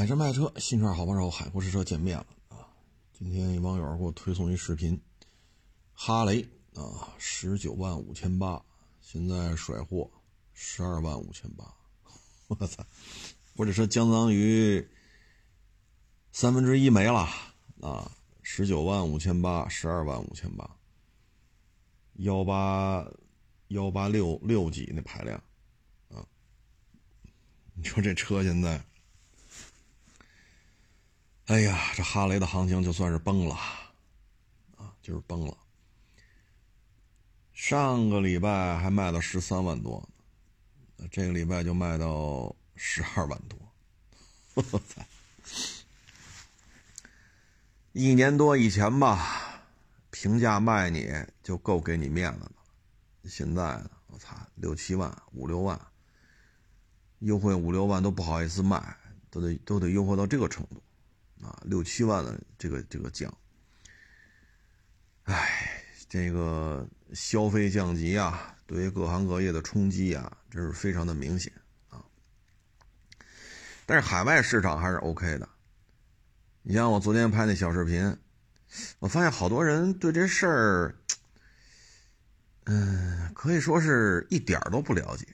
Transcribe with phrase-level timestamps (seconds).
[0.00, 2.64] 买车卖车，新车好帮手，海阔试车见面了啊！
[3.12, 4.98] 今天一网友给我推送一视频，
[5.92, 6.40] 哈雷
[6.74, 8.64] 啊，十九万五千八，
[9.02, 10.10] 现在甩货
[10.54, 11.74] 十二万五千八，
[12.48, 12.82] 我操！
[13.56, 14.88] 我这车相当于
[16.32, 17.28] 三分之一没了
[17.82, 18.10] 啊！
[18.40, 20.78] 十九万五千八，十二万五千八，
[22.14, 23.06] 幺八
[23.68, 25.36] 幺八六六几那排量
[26.08, 26.24] 啊！
[27.74, 28.82] 你说这车现在？
[31.50, 33.56] 哎呀，这哈雷的行情就算是崩了，
[34.76, 35.56] 啊，就是崩了。
[37.52, 40.08] 上个礼拜还卖到十三万多，
[41.10, 43.58] 这个礼拜就卖到十二万多，
[44.54, 45.02] 我操！
[47.94, 49.60] 一年多以前吧，
[50.12, 51.12] 平价卖你
[51.42, 52.52] 就够给你面子了，
[53.24, 55.76] 现在，我操，六七万、五六万，
[57.18, 58.96] 优惠五六万都不好意思卖，
[59.28, 60.80] 都得都得优惠到这个程度。
[61.42, 63.34] 啊，六七万的这个这个降，
[65.22, 71.50] 哎，这个消费降级啊，对于各行各业的冲击啊，这是非常的明显
[71.88, 72.04] 啊。
[73.86, 75.48] 但是海外市场还是 OK 的。
[76.62, 78.14] 你像我昨天拍那小视频，
[78.98, 80.94] 我发现好多人对这事儿，
[82.64, 85.26] 嗯，可以说是一点都不了解。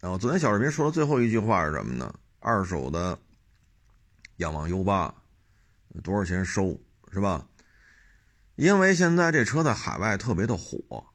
[0.00, 2.14] 然后昨天小视频说的最后一句话是什么呢？
[2.40, 3.18] 二手的。
[4.36, 5.14] 仰望 U 八
[6.02, 6.80] 多少钱收
[7.12, 7.48] 是吧？
[8.56, 11.06] 因为现在这车在海外特别的火，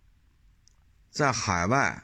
[1.09, 2.03] 在海外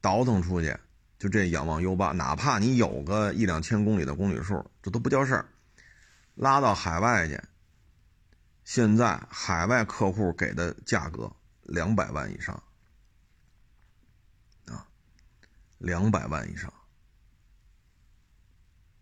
[0.00, 0.76] 倒腾出去，
[1.18, 5.48] 就这仰望 U 八，哪怕你有个一两千公里的公里数，这都不叫事儿。
[6.34, 7.40] 拉到海外去，
[8.64, 12.62] 现在海外客户给的价格两百万以上
[14.66, 14.86] 啊，
[15.78, 16.72] 两百万以上。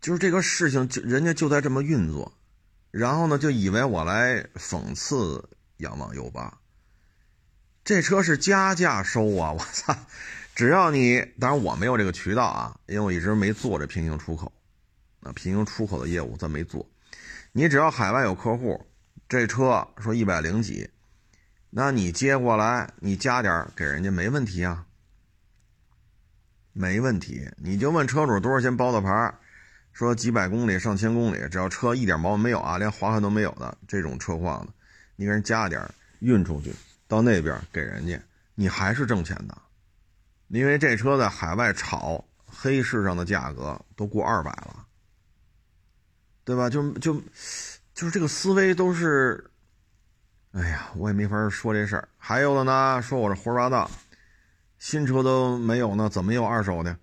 [0.03, 2.33] 就是这个事情，就人家就在这么运作，
[2.91, 6.59] 然后呢，就以为我来讽刺仰望 U 八，
[7.85, 9.53] 这车是加价收啊！
[9.53, 9.95] 我操，
[10.53, 14.51] 只要你，当然我没有这个渠道啊，因为我一直没做这平行出口，
[15.21, 16.85] 啊，平行出口的业务咱没做。
[17.53, 18.85] 你只要海外有客户，
[19.29, 20.89] 这车说一百零几，
[21.69, 24.85] 那你接过来，你加点给人家没问题啊，
[26.73, 29.39] 没问题，你就问车主多少钱包的牌儿。
[29.93, 34.73] 说几百公里、上千公里，只要车一点毛病没有啊，连划痕都没有的这种车况的，
[35.15, 35.87] 你给人加点
[36.19, 36.73] 运出去，
[37.07, 38.19] 到那边给人家，
[38.55, 39.55] 你还是挣钱的，
[40.47, 44.85] 因为这车在海外炒，黑市上的价格都过二百了，
[46.43, 46.69] 对吧？
[46.69, 47.13] 就就
[47.93, 49.51] 就是这个思维都是，
[50.53, 52.09] 哎呀，我也没法说这事儿。
[52.17, 53.91] 还有的呢，说我这胡说八道，
[54.79, 56.97] 新车都没有呢，怎么有二手的？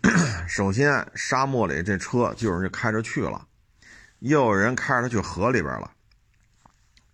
[0.48, 3.46] 首先，沙漠里这车就有人开着去了，
[4.20, 5.92] 又有人开着它去河里边了，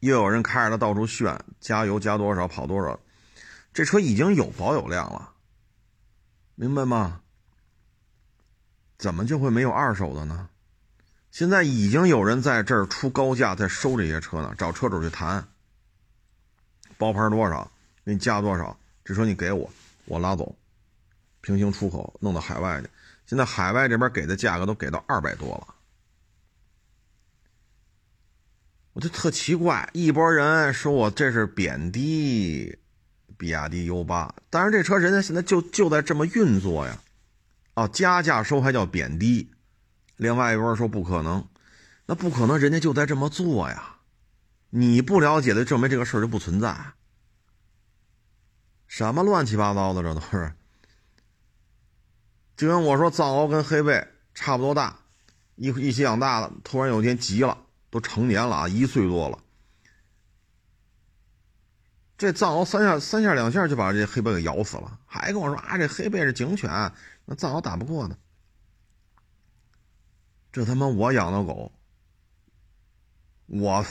[0.00, 2.99] 又有人开着它到处炫，加油加多少跑多少，
[3.72, 5.33] 这车已经有保有量了，
[6.55, 7.21] 明白吗？
[8.97, 10.49] 怎么就会没有二手的呢？
[11.31, 15.47] 现在已经有人在这儿出高价在收这些车呢，找车主去谈，
[16.97, 17.71] 包牌多少，
[18.05, 19.71] 给你加多少，这车你给我，
[20.06, 20.56] 我拉走。
[21.48, 22.88] 平行出口弄到海外去，
[23.25, 25.75] 现在海外这边给的价格都给到二百多了，
[28.92, 32.76] 我就特奇怪，一波人说我这是贬低
[33.38, 37.00] 比亚迪 U 八，但是这车人家现在就就在这么运作呀，
[37.72, 39.50] 哦，加价收还叫贬低，
[40.19, 41.48] 另外一波说不可能，
[42.04, 44.00] 那不可能，人家就在这么做呀，
[44.69, 46.76] 你不了解的证明这个事儿就不存在，
[48.86, 50.53] 什么乱七八糟的这都是。
[52.59, 54.05] 就跟我说，藏獒跟黑背
[54.35, 54.99] 差不多大，
[55.55, 57.57] 一一起养大的，突然有一天急了，
[57.89, 59.39] 都成年了啊，一岁多了。
[62.17, 66.69] 这藏獒三下三下两下就把这黑背给咬死了，还跟我说啊，这黑背是警犬，
[67.27, 68.19] 那藏獒打不过呢。
[70.51, 71.71] 这他妈我养的狗，
[73.47, 73.87] 我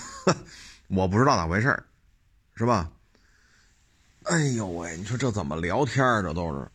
[0.90, 1.82] 我不知道咋回事
[2.56, 2.92] 是吧？
[4.24, 6.70] 哎呦喂，你说这怎么聊天这都是。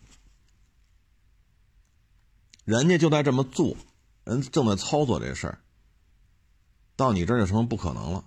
[2.65, 3.77] 人家就在这么做，
[4.25, 5.59] 人正在操作这事儿，
[6.95, 8.25] 到你这儿就成不可能了，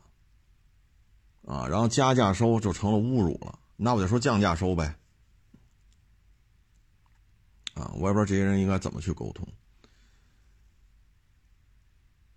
[1.46, 4.98] 啊，然后加价收就成了侮辱了，那我就说降价收呗，
[7.76, 9.48] 啊，我也不知道这些人应该怎么去沟通。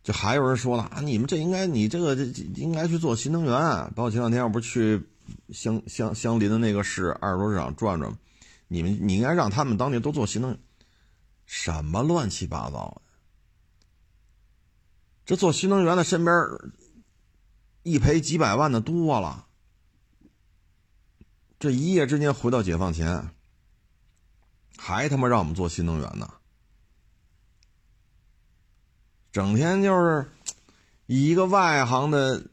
[0.05, 2.25] 就还有人说了啊，你们这应该，你这个这
[2.55, 3.53] 应该去做新能源，
[3.95, 5.07] 包括前两天我不是去
[5.53, 8.17] 相相相邻的那个市二手市场转转，
[8.69, 10.61] 你们你应该让他们当地都做新能源。
[11.49, 13.03] 什么乱七八糟的？
[15.25, 16.37] 这做新能源的身边
[17.85, 19.47] 一赔几百万的多了，
[21.59, 23.31] 这一夜之间回到解放前，
[24.77, 26.35] 还他妈让我们做新能源呢？
[29.33, 30.31] 整天就是
[31.07, 32.45] 以一个外行的，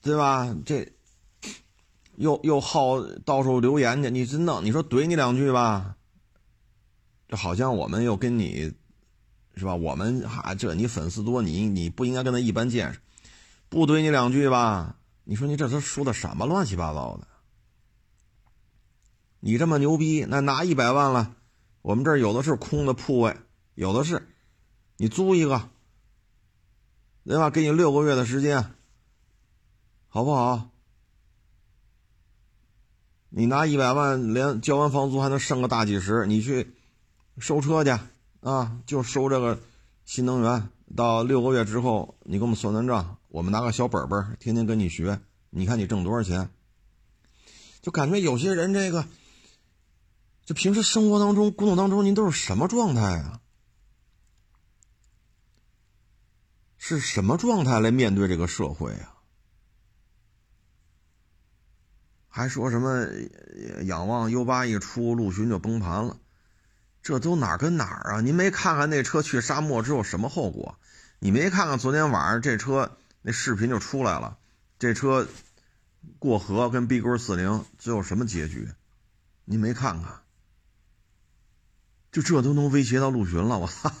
[0.00, 0.56] 对吧？
[0.64, 0.90] 这
[2.16, 5.96] 又又好到处留言去，你真的你说怼你两句吧，
[7.32, 8.74] 这好像我们又跟你
[9.56, 9.74] 是吧？
[9.74, 13.00] 我们哈这你粉丝多，你你不应该跟他一般见识。
[13.70, 17.26] 不怼你两句吧，你说你这都说的什么乱七八糟的？
[19.40, 21.34] 你这么牛逼，那拿一百万了，
[21.80, 23.34] 我们这儿有的是空的铺位，
[23.76, 24.28] 有的是，
[24.98, 25.70] 你租一个，
[27.24, 27.48] 对吧？
[27.48, 28.74] 给你六个月的时间，
[30.08, 30.68] 好不好？
[33.30, 36.74] 你拿一百万，连交完房租还能剩个大几十，你去
[37.38, 37.90] 收车去
[38.40, 39.60] 啊，就收这个
[40.04, 40.68] 新能源。
[40.94, 43.18] 到六个月之后，你给我们算算账。
[43.28, 45.20] 我们拿个小本本，天天跟你学，
[45.50, 46.50] 你看你挣多少钱？
[47.80, 49.06] 就感觉有些人这个，
[50.44, 53.40] 就平时生活当中、工作当中，您都是什么状态啊？
[56.76, 59.16] 是什么状态来面对这个社会啊？
[62.28, 63.06] 还说什么
[63.84, 66.18] 仰望 U 八一出，陆巡就崩盘了？
[67.02, 68.20] 这都哪儿跟哪儿啊？
[68.20, 70.78] 您没看看那车去沙漠之后什么后果？
[71.18, 72.96] 你没看看昨天晚上这车？
[73.22, 74.38] 那视频就出来了，
[74.78, 75.28] 这车
[76.18, 78.68] 过河跟 B 勾四零最后什么结局？
[79.44, 80.20] 你没看看？
[82.10, 83.92] 就这都能威胁到陆巡了，我操！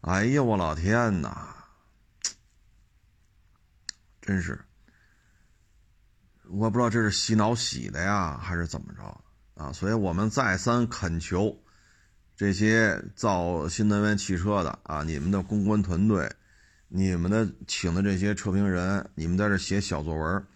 [0.00, 1.54] 哎呀，我老天哪！
[4.20, 4.64] 真是，
[6.48, 9.20] 我不知道这是洗脑洗的呀，还是怎么着
[9.54, 9.72] 啊？
[9.72, 11.62] 所以我们再三恳求
[12.36, 16.30] 这些造新能源汽车的啊，你们的公关团队。
[16.88, 20.46] 你们的请的这些测评人，你们在这写小作文，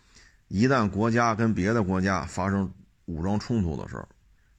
[0.47, 2.73] 一旦国家跟别的国家发生
[3.07, 4.09] 武装冲突的时候，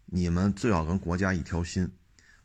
[0.05, 1.89] 你们最好跟国家一条心，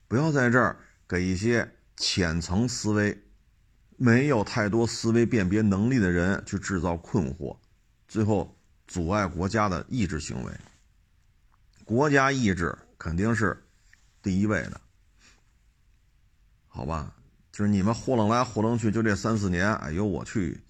[0.06, 0.78] 不要在这儿
[1.08, 3.20] 给一些浅层思维、
[3.96, 7.56] 没有太多思维辨别能力的人去制造困惑，
[8.06, 8.56] 最后
[8.87, 10.52] 阻碍国家的意志行为。
[11.84, 13.65] 国家意志肯定是
[14.26, 14.81] 第一位的，
[16.67, 17.14] 好吧？
[17.52, 20.61] 就是你们糊弄来糊弄去，就这三四年，哎呦我去，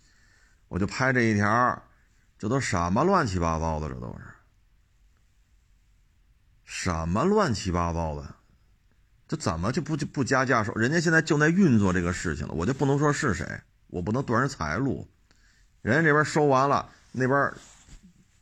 [0.69, 1.83] 我就拍这一条，
[2.39, 3.89] 这都什么乱七八糟的？
[3.89, 4.25] 这都是
[6.67, 8.35] 什么乱七八糟的？
[9.27, 10.75] 这怎么就不就不加价收？
[10.75, 15.09] 人家现在就在运作这个事情了，我就不能说是谁，我不能断人财路。
[15.81, 17.55] 人家这边收完了，那边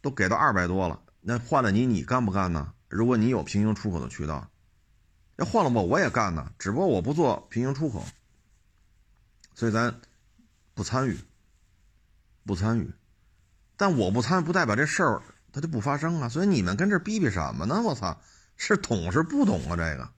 [0.03, 2.75] 都给到二百多了，那换了你，你干不干呢？
[2.89, 4.51] 如果你有平行出口的渠道，
[5.37, 8.05] 要换了我，我也干呢，只不过我不做平行出口。
[9.55, 10.01] 所以咱
[10.75, 11.19] 不参与，
[12.45, 12.93] 不参与，
[13.77, 15.23] 但我不参与不代表这事儿
[15.53, 16.29] 它就不发生啊。
[16.29, 17.81] 所以你们跟这逼逼什么呢？
[17.83, 18.21] 我操，
[18.57, 19.77] 是懂是不懂啊？
[19.77, 20.09] 这个，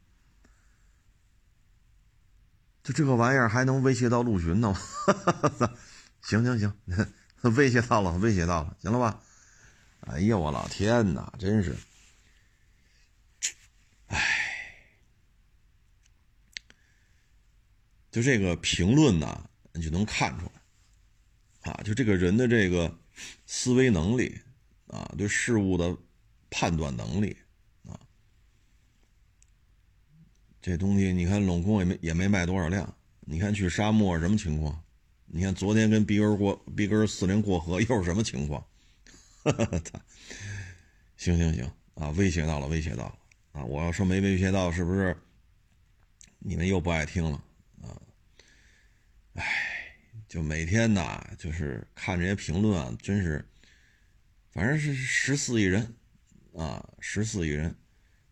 [2.83, 4.75] 就这个玩意儿还能威胁到陆巡呢？
[6.23, 6.75] 行行行，
[7.57, 9.21] 威胁到了，威胁到了，行了吧？
[10.01, 11.77] 哎呀，我老天哪，真是，
[14.07, 14.56] 哎。
[18.17, 22.99] 就这个评论呢，你就能看出来，啊，就这个人的这个
[23.45, 24.35] 思维能力
[24.87, 25.95] 啊，对事物的
[26.49, 27.37] 判断能力
[27.85, 28.01] 啊，
[30.63, 34.83] 这东西你看拢共也没也没卖多少辆，你看去沙漠什么情况？
[35.27, 38.67] 你看昨天跟 B 根过 B 根四零过河又是什么情况？
[39.45, 40.01] 操！
[41.19, 43.19] 行行行啊，威胁到了，威胁到了
[43.53, 43.63] 啊！
[43.63, 45.15] 我要说没威胁到，是不是
[46.39, 47.45] 你们又不爱听了？
[49.37, 49.95] 唉，
[50.27, 53.47] 就每天呐，就是看这些评论啊，真是，
[54.51, 55.95] 反正是十四亿人，
[56.55, 57.77] 啊，十四亿人，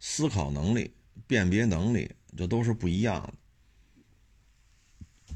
[0.00, 0.94] 思考能力、
[1.26, 3.34] 辨别能力，这都是不一样的。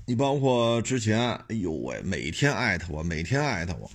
[0.07, 3.91] 你包括之前，哎呦喂，每天艾特我，每天艾特我，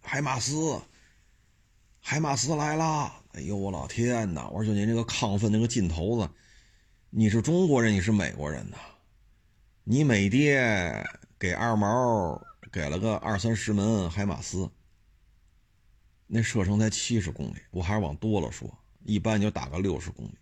[0.00, 0.80] 海马斯，
[2.00, 3.22] 海马斯来了！
[3.32, 4.48] 哎呦我老天呐！
[4.48, 6.30] 我说就您这个亢奋那个劲头子，
[7.10, 8.78] 你是中国人，你是美国人呐？
[9.84, 11.04] 你美爹
[11.40, 14.70] 给二毛给了个二三十门海马斯，
[16.28, 20.38] 那射程才七十公里，我还是往多了说，一般就打个六十公里。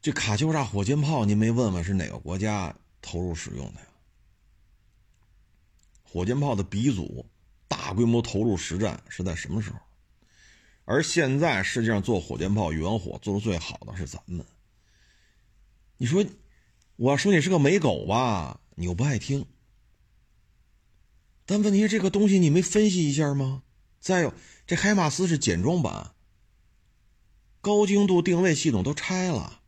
[0.00, 3.86] 这卡秋莎火箭炮，您没问问是哪个国家投入使用的呀？
[6.02, 7.26] 火箭炮的鼻祖
[7.68, 9.78] 大规模投入实战是在什么时候？
[10.86, 14.46] 而现在世界上做火箭炮远火做的最好的是咱们。
[15.98, 16.24] 你说？
[16.98, 19.46] 我说你是个美狗吧，你又不爱听。
[21.46, 23.62] 但问题这个东西你没分析一下吗？
[24.00, 24.34] 再有，
[24.66, 26.16] 这海马斯是简装版，
[27.60, 29.60] 高精度定位系统都拆了。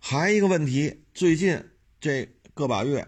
[0.00, 3.06] 还一个问题，最近这个把月，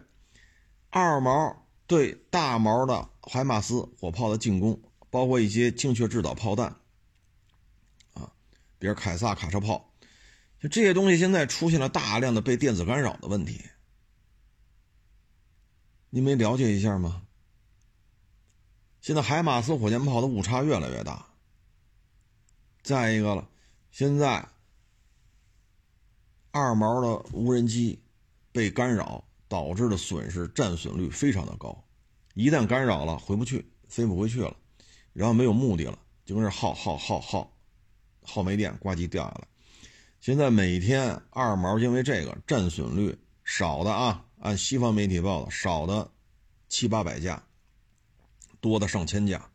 [0.91, 4.81] 二毛对大毛的海马斯火炮的进攻，
[5.11, 6.77] 包括一些精确制导炮弹，
[8.15, 8.33] 啊，
[8.79, 9.86] 比如凯撒卡车炮，
[10.69, 13.61] 这些东西现在出现了大量的被电子干扰的问题。
[16.11, 17.23] 你没了解一下吗？
[19.01, 21.27] 现在海马斯火箭炮的误差越来越大。
[22.83, 23.49] 再一个了，
[23.91, 24.49] 现在
[26.53, 28.03] 二毛的无人机
[28.51, 31.85] 被干扰导致的损失战损率非常的高，
[32.35, 34.57] 一旦干扰了回不去，飞不回去了，
[35.13, 37.53] 然后没有目的了，就跟这耗耗耗耗
[38.23, 39.49] 耗没电，呱唧掉下来。
[40.26, 44.25] 现在每天二毛因为这个战损率少的啊。
[44.40, 46.11] 按西方媒体报道，少的
[46.68, 47.45] 七八百架，
[48.61, 49.49] 多的上千架，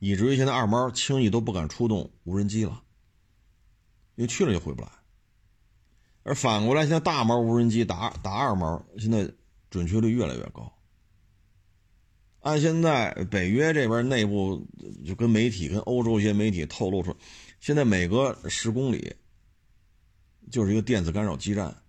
[0.00, 2.82] 以至于现在二毛轻易都不敢出动无人机了，
[4.16, 4.88] 因为去了就回不来。
[6.24, 9.32] 而反过来，现在大毛无人机打打二毛，现在
[9.70, 10.70] 准确率越来越高。
[12.40, 14.68] 按现在北约这边内部
[15.06, 17.16] 就跟媒体、跟欧洲一些媒体透露出，
[17.60, 19.16] 现在每隔十公里
[20.52, 21.82] 就是一个电子干扰基站。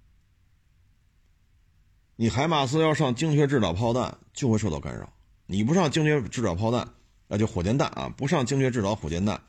[2.15, 5.13] 你海马斯要上精确制导炮弹，就会受到干扰。
[5.45, 6.93] 你不上精确制导炮弹，
[7.27, 9.43] 那就火箭弹啊，不上精确制导火箭弹，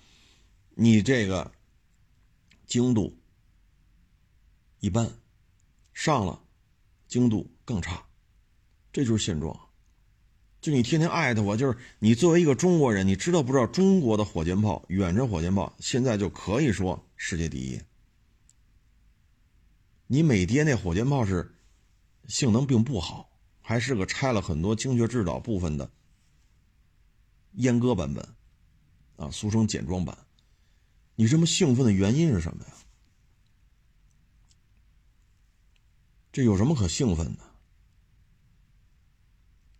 [0.74, 1.52] 你这个
[2.66, 3.16] 精度
[4.80, 5.08] 一般，
[5.92, 6.42] 上了
[7.06, 8.04] 精度更差，
[8.92, 9.56] 这就是现状。
[10.60, 17.80] 就你天天艾特我，就是你作为一个中国人，你知道不知道中国的火箭炮、远程火箭炮现在就可以说世界第一。
[20.06, 21.50] 你美谍那火箭炮是。
[22.26, 23.30] 性能并不好，
[23.60, 25.90] 还是个拆了很多精确制导部分的
[27.58, 28.26] 阉割版本，
[29.16, 30.16] 啊，俗称简装版。
[31.16, 32.72] 你这么兴奋的原因是什么呀？
[36.32, 37.44] 这有什么可兴奋的？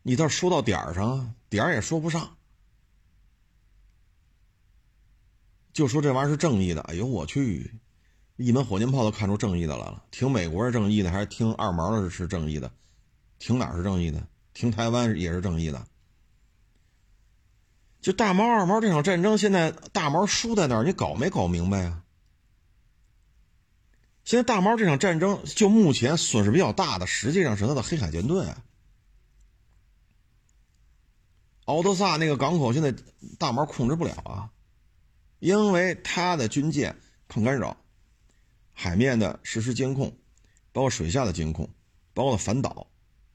[0.02, 2.36] 你倒说到点儿上，点儿也说不上，
[5.72, 6.82] 就说这玩意儿是正义的。
[6.82, 7.80] 哎呦我去！
[8.36, 12.70] 一门火箭炮都看出正义的来了，听美国是正义的，还是听二毛的是正义的？
[13.38, 14.26] 听哪是正义的？
[14.52, 15.86] 听台湾也是正义的。
[18.00, 20.84] 就大毛二毛这场战争，现在大毛输在哪儿？
[20.84, 22.02] 你搞没搞明白啊？
[24.24, 28.46] 现在大毛这场战争，就目前损失比较大的，实际上是他的黑海舰队。
[31.66, 32.92] 敖德萨那个港口现在
[33.38, 34.50] 大毛控制不了啊，
[35.38, 36.96] 因为他的军舰
[37.28, 37.76] 抗干扰。
[38.74, 40.14] 海面的实时监控，
[40.72, 41.70] 包括水下的监控，
[42.12, 42.88] 包括反导，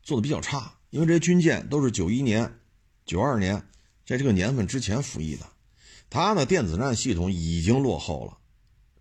[0.03, 0.75] 做的比较差。
[0.91, 2.59] 因为这些军舰都是九一年、
[3.05, 3.67] 九二年，
[4.05, 5.45] 在这个年份之前服役的，
[6.09, 8.37] 它的电子战系统已经落后了。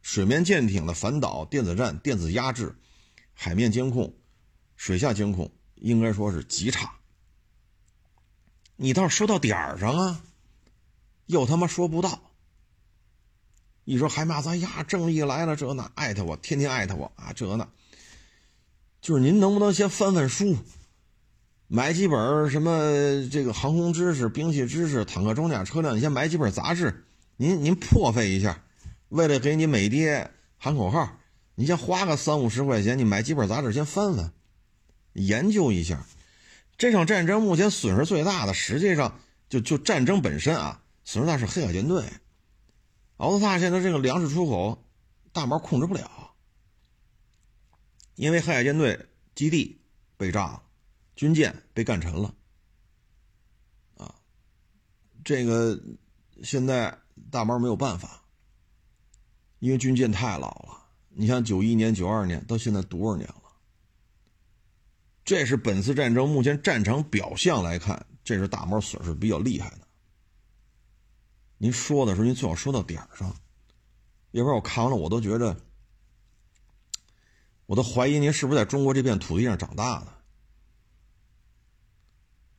[0.01, 2.75] 水面舰艇的反导、电子战、电子压制、
[3.35, 4.15] 海面监控、
[4.77, 6.95] 水下监控，应该说是极差。
[8.77, 10.23] 你倒是说到点儿上啊，
[11.27, 12.28] 又他妈说不到。
[13.89, 17.67] 一说还骂咱呀，正义来了，这那艾特我，天天艾特我啊，这那，
[19.01, 20.59] 就是您能不能先翻翻书，
[21.69, 27.07] 买几本什么这个航空知识、兵器知识、坦克装甲车辆，你先买几本杂志，
[27.39, 28.63] 您您破费一下，
[29.09, 31.19] 为了给你美爹喊口号，
[31.55, 34.31] 你先花个三五十块钱，你买几本杂志先翻翻，
[35.15, 36.05] 研究一下，
[36.77, 39.19] 这场战争目前损失最大的，实际上
[39.49, 42.05] 就就战争本身啊，损失大是黑海舰队。
[43.19, 44.85] 敖德萨现在这个粮食出口，
[45.33, 46.35] 大毛控制不了，
[48.15, 49.81] 因为黑海舰队基地
[50.17, 50.63] 被炸了，
[51.17, 52.33] 军舰被干沉了，
[53.97, 54.15] 啊，
[55.25, 55.81] 这个
[56.45, 56.97] 现在
[57.29, 58.23] 大毛没有办法，
[59.59, 60.87] 因为军舰太老了。
[61.09, 63.43] 你像九一年、九二年到现在多少年了？
[65.25, 69.88] 这是本次战争目前战场表象来看，这是大毛损失比较厉害的。
[71.59, 73.35] 您说的时候，您最好说到点儿上，
[74.31, 75.57] 要不然我看完了，我都觉得，
[77.67, 80.07] 我都怀疑您是不是在中国这片土地上长大的。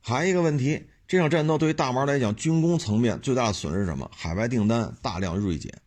[0.02, 4.10] 还一个问题，这场战斗对于大毛来讲，军工层面最大的损失是什么？
[4.14, 5.80] 海外订单大量锐减。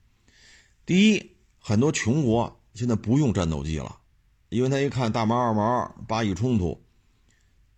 [0.85, 3.99] 第一，很多穷国现在不用战斗机了，
[4.49, 6.83] 因为他一看大毛二毛巴以冲突，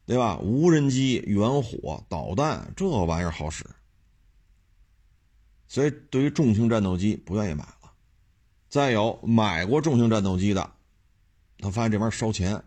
[0.05, 0.37] 对吧？
[0.39, 3.65] 无人机、远火、导弹，这玩意儿好使。
[5.67, 7.91] 所以，对于重型战斗机不愿意买了。
[8.69, 10.72] 再有买过重型战斗机的，
[11.60, 12.63] 他发现这玩意儿烧钱，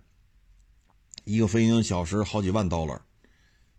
[1.25, 3.01] 一个飞行小时好几万 dollar，，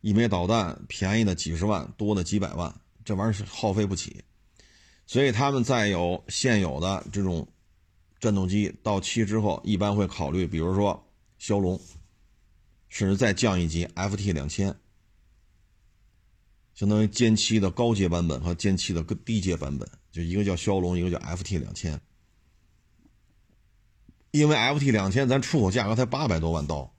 [0.01, 2.73] 一枚导弹便宜的几十万，多的几百万，
[3.03, 4.23] 这玩意儿是耗费不起。
[5.07, 7.47] 所以他们在有现有的这种
[8.19, 11.07] 战斗机到期之后，一般会考虑，比如说
[11.39, 11.81] 枭龙，
[12.89, 14.75] 甚至再降一级 FT 两千。
[16.79, 21.99] 相当于歼七的高阶版本和歼七的低阶版本，就一个叫骁龙，一个叫 FT 两千。
[24.31, 26.95] 因为 FT 两千咱出口价格才八百多万刀，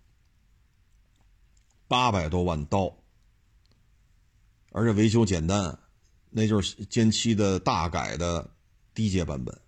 [1.89, 2.95] 八百多万刀，
[4.73, 5.79] 而且维修简单，
[6.29, 8.51] 那就是歼七的大改的
[8.93, 9.59] 低阶版本，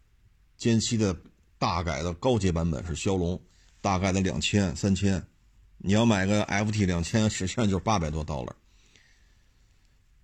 [0.59, 1.17] 歼七的
[1.57, 3.41] 大改的高阶版本是骁龙，
[3.81, 5.27] 大概的两千三千，
[5.79, 8.55] 你要买个 FT 两千，实际上就是八百多刀了。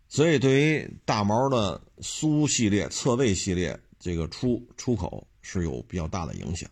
[0.08, 6.68] 所以，对于大毛的苏系列、侧卫系列，这个出出口是有比较大的影响。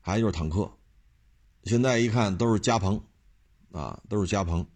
[0.00, 0.70] 还有就是坦克，
[1.64, 3.02] 现在一看都是加蓬，
[3.72, 4.66] 啊，都是加蓬，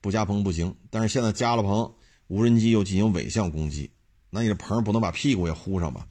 [0.00, 0.74] 不加蓬不行。
[0.90, 1.92] 但是现在加了蓬，
[2.28, 3.90] 无人机又进行尾向攻击，
[4.30, 6.06] 那你这棚不能把屁股也糊上吧？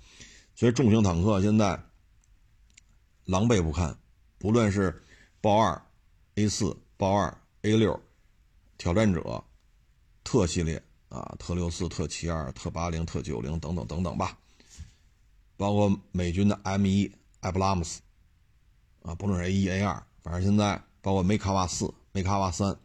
[0.56, 1.82] 所以重型坦克现在
[3.24, 3.98] 狼狈不堪，
[4.38, 5.02] 不论是
[5.40, 5.82] 豹二、
[6.36, 7.98] A 四、豹二、A 六、
[8.78, 9.42] 挑战者、
[10.22, 10.84] 特系列。
[11.10, 14.38] 啊，特六四、特七二、特八零、特九零等等等等吧，
[15.58, 18.00] 包括美军的 M 一艾布拉姆斯，
[19.02, 22.78] 啊，不论是 A 一 A 二，反正现在包括梅卡瓦四、梅卡瓦三，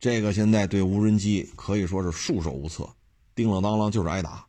[0.00, 2.88] 这个现在对无人机可以说是束手无策，
[3.34, 4.46] 叮了当啷就是挨打，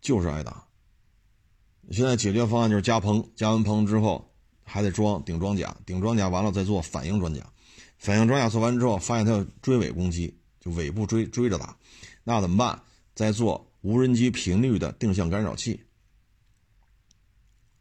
[0.00, 0.64] 就是挨打。
[1.90, 4.30] 现在解决方案就是加蓬，加完蓬之后
[4.62, 7.44] 还得装顶装甲，顶装甲完了再做反应装甲，
[7.96, 10.38] 反应装甲做完之后发现它要追尾攻击。
[10.68, 11.76] 尾部追追着打，
[12.24, 12.82] 那怎么办？
[13.14, 15.80] 再做无人机频率的定向干扰器，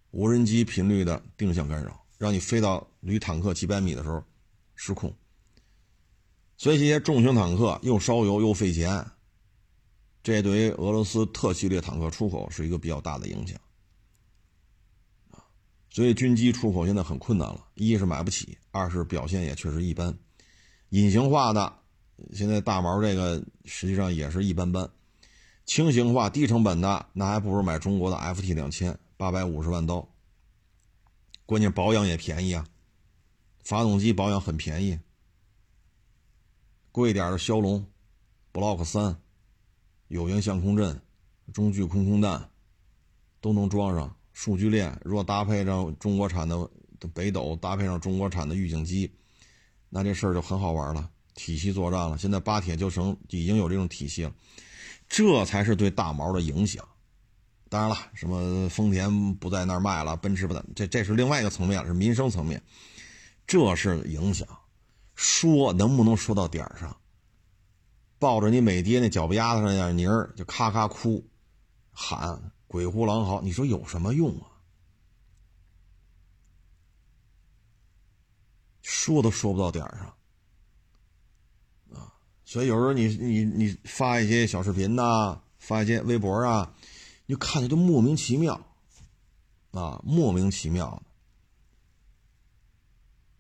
[0.10, 4.24] 无人机频率的定向干扰，让你飞到离坦克几百米的时候
[4.74, 5.16] 失控。
[6.58, 9.06] 所以这些重型坦克又烧油又费钱，
[10.24, 13.60] 这对于俄罗斯特系列坦克出口是一个比较大的影响。
[15.92, 20.18] 所以军机出口现在很困难了，一是买不起，二是表现也确实一般，
[20.90, 21.80] 隐形化的。
[22.34, 24.90] 现在大毛这个实际上也是一般般，
[25.66, 30.08] 轻型化、低成本的那还不如买中国的 FT 两千，八百五十万刀，
[31.46, 32.66] 关键保养也便宜啊，
[33.64, 35.00] 发动机保养很便宜，
[36.92, 37.86] 贵点的骁龙
[38.52, 39.18] ，Block 三，
[40.08, 41.02] 有源相控阵，
[41.54, 42.50] 中距空空弹，
[43.40, 44.16] 都能装上。
[44.34, 46.70] 数据链若搭配上中国产的
[47.12, 49.12] 北斗，搭配上中国产的预警机，
[49.90, 51.10] 那这事儿就很好玩了。
[51.38, 54.34] 体系作战了，现在巴铁就成已经有这种体系了，
[55.08, 56.86] 这才是对大毛的影响。
[57.70, 62.62] 当然了，什么丰田不在那儿卖了，奔驰不在，这这是另外一个层面，是民生层面，
[63.46, 64.48] 这是影响。
[65.16, 66.96] 说能不能说到点儿上？
[68.20, 71.24] 抱着你美爹那脚丫子上那点泥儿就咔咔哭，
[71.92, 74.48] 喊鬼哭狼嚎，你说有什么用啊？
[78.82, 80.17] 说都说不到点儿上。
[82.50, 86.74] 所以有时候你你你发一些小视频呐，发一些微博啊，
[87.26, 88.56] 你就看着都莫名其妙，
[89.72, 91.12] 啊，莫名其妙的，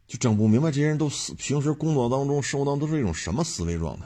[0.07, 4.05] 就整不明白这些人都思平时工作当中、生活当中都是一种什么思维状态，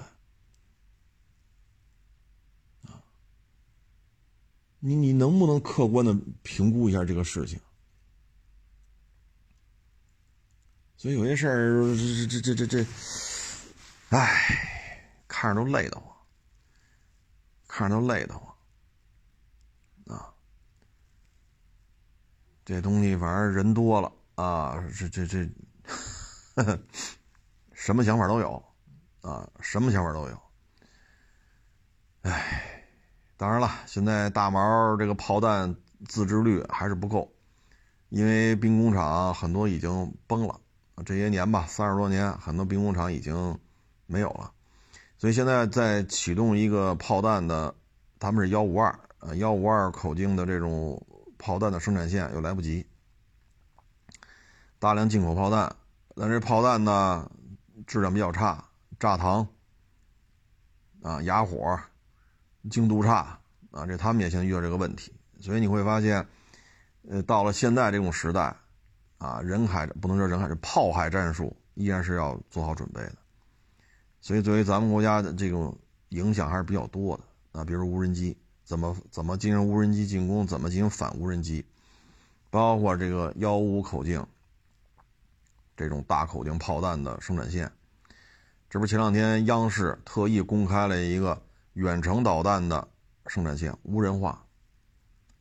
[4.81, 7.59] 你你能不能客观的评估一下这个事情？
[10.95, 11.97] 所以有些事儿，
[12.29, 12.85] 这这这这这，
[14.09, 14.70] 唉。
[15.31, 16.13] 看着都累得慌，
[17.65, 18.53] 看着都累得慌，
[20.07, 20.35] 啊！
[22.65, 25.49] 这东西反正人多了啊，这这这，
[27.71, 28.61] 什么想法都有，
[29.21, 30.41] 啊，什么想法都有。
[32.23, 32.85] 哎，
[33.37, 35.77] 当然了，现在大毛这个炮弹
[36.09, 37.33] 自制率还是不够，
[38.09, 40.59] 因为兵工厂很多已经崩了，
[41.05, 43.57] 这些年吧，三十多年，很多兵工厂已经
[44.07, 44.53] 没有了。
[45.21, 47.75] 所以现在在启动一个炮弹的，
[48.17, 50.99] 他们是幺五二呃幺五二口径的这种
[51.38, 52.84] 炮弹的生产线又来不及，
[54.79, 55.75] 大量进口炮弹，
[56.15, 57.29] 但这炮弹呢
[57.86, 58.65] 质量比较差，
[58.99, 59.45] 炸膛
[61.03, 61.79] 啊哑火，
[62.71, 66.25] 精度差啊，这他们也现在遇到这个问题，所以你会发现，
[67.07, 68.55] 呃到了现在这种时代，
[69.19, 73.20] 啊人海不能说人海是炮海战术依然是要做好准备的。
[74.21, 75.75] 所以，作为咱们国家的这种
[76.10, 81.65] 影响还是比较多的啊，比如无人机怎么怎么进行无人机进攻，怎么进行反无人机，
[82.51, 84.25] 包括这个幺五五口径
[85.75, 87.71] 这种大口径炮弹的生产线。
[88.69, 91.41] 这不前两天央视特意公开了一个
[91.73, 92.88] 远程导弹的
[93.25, 94.45] 生产线，无人化，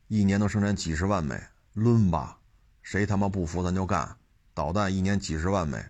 [0.07, 1.39] 一年能生产几十万枚，
[1.75, 2.39] 抡吧，
[2.81, 4.17] 谁他妈不服咱就干。
[4.53, 5.81] 导弹一年几十万枚，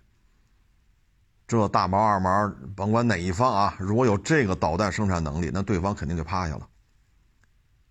[1.46, 6.66] 这大毛二毛，甭管哪一方啊，如果有这个导弹生产能力，那对方肯定就趴下了，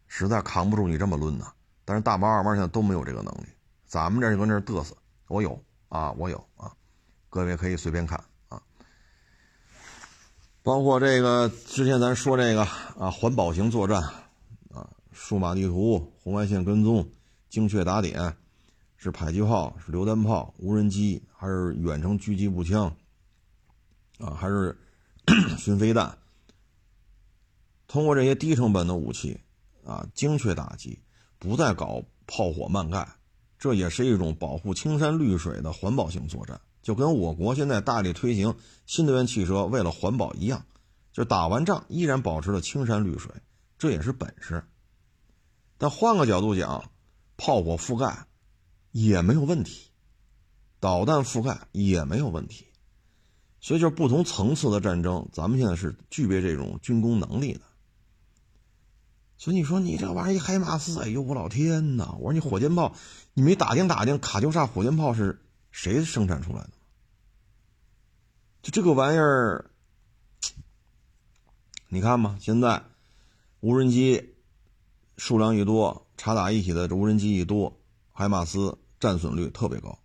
[0.07, 1.51] 实在扛不住你这么抡呐。
[1.85, 3.45] 但是大毛二毛现在都没有这个能力，
[3.85, 4.95] 咱们这就搁那嘚瑟，
[5.27, 6.71] 我有啊，我有啊，
[7.29, 8.61] 各位可以随便看啊。
[10.63, 12.61] 包括这个之前咱说这个
[12.97, 14.01] 啊，环保型作战
[14.73, 17.07] 啊，数码地图、红外线跟踪、
[17.49, 18.35] 精确打点，
[18.95, 22.95] 是迫击炮、是榴弹炮、无人机，还是远程狙击步枪
[24.21, 24.77] 啊，还是
[25.57, 26.17] 巡飞弹？
[27.87, 29.39] 通过这些低成本的武器
[29.83, 30.99] 啊，精确打击。
[31.39, 33.15] 不再搞炮火漫盖，
[33.57, 38.55] 这也是一种保护青山绿水的环保性作战，就跟我国现在大力推行
[38.85, 40.63] 新能源汽车为了环保一样，
[41.11, 43.31] 就打完仗依然保持了青山绿水，
[43.79, 44.63] 这也是本事。
[45.79, 46.91] 但换个角度讲，
[47.37, 48.27] 炮火覆盖
[48.91, 49.89] 也没有问题，
[50.79, 52.67] 导弹覆盖也没有问题，
[53.61, 57.61] 所以就是不同层次的战争，咱们现在是具备这种军工能力的。
[59.37, 62.15] 所以你说你这玩意儿一海马斯，哎呦我老天呐！
[62.19, 62.93] 我说你火箭炮，
[63.33, 65.39] 你没打听打听卡秋莎火箭炮是
[65.71, 66.71] 谁生产出来的？
[68.63, 69.71] 就这个玩意儿，
[71.87, 72.83] 你看吧，现在
[73.59, 74.35] 无人机
[75.17, 77.79] 数量一多，插打一体的无人机一多，
[78.11, 79.97] 海马斯战损率特别高，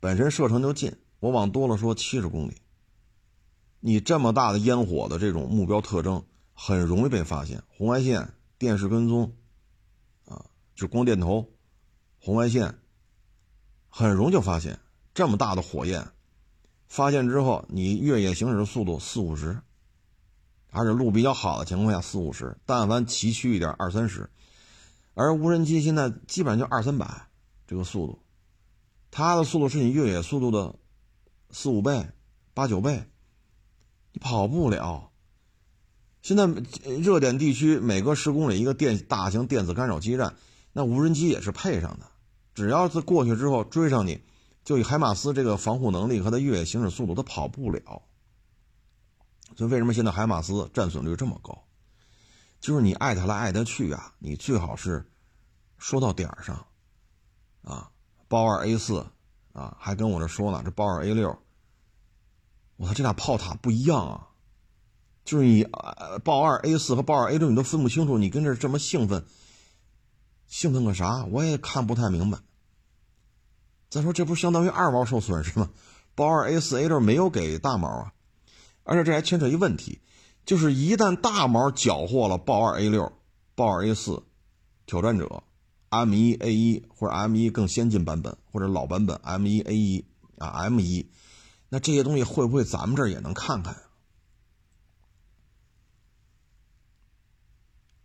[0.00, 2.56] 本身射程就近，我往多了说七十公里，
[3.86, 8.32] 你这么大的烟火的这种目标特征，很容易被发现，红外线。
[8.58, 9.36] 电视跟踪，
[10.24, 11.52] 啊，就光电头、
[12.18, 12.78] 红外线，
[13.88, 14.80] 很容易就发现
[15.14, 16.08] 这么大的火焰。
[16.88, 19.60] 发现之后，你越野行驶的速度四五十，
[20.70, 24.28] 而且路比较好的情况下四五十，但凡崎岖一点二三十。
[25.14, 27.28] 而无人机现在基本上就二三百
[27.68, 28.18] 这个速度，
[29.12, 30.74] 它的速度是你越野速度的
[31.50, 32.08] 四五倍、
[32.52, 33.04] 八九倍，
[34.16, 35.10] 你跑不了。
[36.22, 36.46] 现在
[36.98, 40.34] 热点地区每隔十公里一个电大型电子干扰基站，
[40.72, 42.06] 那无人机也是配上的。
[42.54, 44.22] 只要是过去之后追上你，
[44.64, 48.02] 就以海马斯这个防护能力和它越野行驶速度，它跑不了。
[49.54, 51.64] 所以为什么现在海马斯战损率这么高？
[52.58, 55.06] 就是你爱它来爱它去啊，你最好是
[55.76, 56.66] 说到点儿上
[57.62, 57.90] 啊。
[58.28, 59.06] 豹二 A 四
[59.52, 61.38] 啊，还跟我这说呢，这豹二 A 六，
[62.76, 64.28] 我操，这俩炮塔不一样啊。
[65.24, 69.24] 就是你呃，豹二 A 四和豹二 A 六你都分不清楚，你跟这这么兴奋，
[70.46, 71.24] 兴奋个啥？
[71.26, 72.38] 我也看不太明白。
[73.88, 75.70] 再说这不相当于二毛受损是吗？
[76.14, 78.12] 豹二 A 四 A 六没有给大毛啊，
[78.84, 80.00] 而且这还牵扯一问题，
[80.44, 83.12] 就是一旦大毛缴获了豹二 A 六、
[83.54, 84.22] 豹二 A 四、
[84.86, 85.42] 挑战者、
[85.88, 90.04] M 一 A 一或者 M 一更先进版本或者老版本 M 一 A 一
[90.38, 91.10] 啊 M 一，
[91.68, 93.76] 那这些东西会不会咱们这儿也能看看？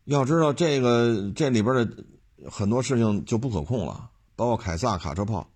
[0.05, 2.05] 要知道这个这里边的
[2.49, 5.47] 很多事情就不可控了，包括凯撒卡车炮，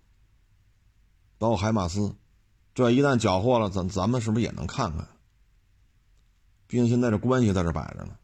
[1.36, 2.14] 包括海马斯，
[2.72, 5.08] 这一旦缴获了，咱咱们是不是也能看看？
[6.68, 8.16] 毕竟现在这关系在这摆着呢。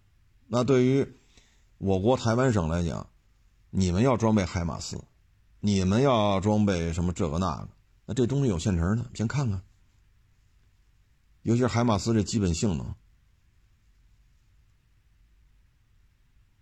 [0.46, 1.06] 那对于
[1.78, 3.08] 我国台湾省来讲，
[3.70, 5.02] 你们要装备海马斯，
[5.58, 7.68] 你们要装备什么这个那个，
[8.06, 9.60] 那这东西有现成的，先看看。
[11.42, 12.94] 尤其是海马斯这基本性能。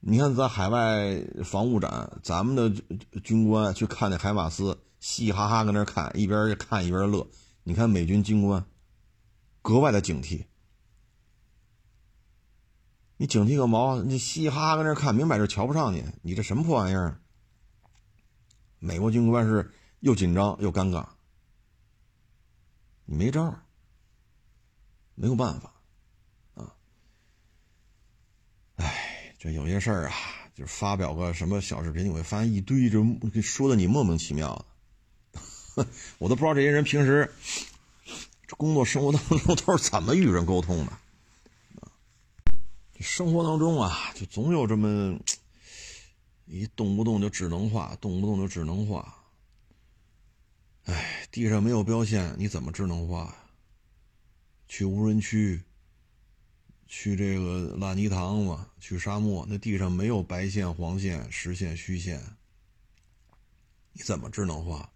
[0.02, 2.70] 你看，在海外防务展，咱们的
[3.20, 7.28] 军官去看那海马斯，嘻嘻哈哈跟那看，一边看一边乐。
[7.64, 8.64] 你看美军军官
[9.60, 10.46] 格外的警惕，
[13.18, 14.00] 你警惕个毛？
[14.00, 17.20] 你嘻嘻哈哈跟那看，明摆着瞧不上你，你这什么破玩意儿？
[18.78, 21.06] 美国军官是又紧张又尴尬，
[23.04, 23.54] 你没招，
[25.20, 25.70] 没有办法。
[26.54, 26.74] 啊，
[28.76, 30.14] 哎这有些事儿啊，
[30.54, 34.64] 就发表个什么小视频，你会发现一堆这说的你莫名其妙
[35.76, 37.30] 的， 我都不知道这些人平时
[38.56, 40.92] 工作生活当中都是怎么与人沟通的
[41.80, 41.92] 啊？
[42.98, 45.18] 生活当中啊，就总有这么
[46.46, 49.16] 一动不动就智能化，动不动就智能化。
[50.84, 53.36] 哎，地上没有标线，你怎么智能化？
[54.70, 55.60] 去无人区。
[56.86, 62.20] 去这个烂泥塘嘛，去沙漠，那地上没有白线、黄线、实线、虚线，
[63.92, 64.90] 你怎么智能化？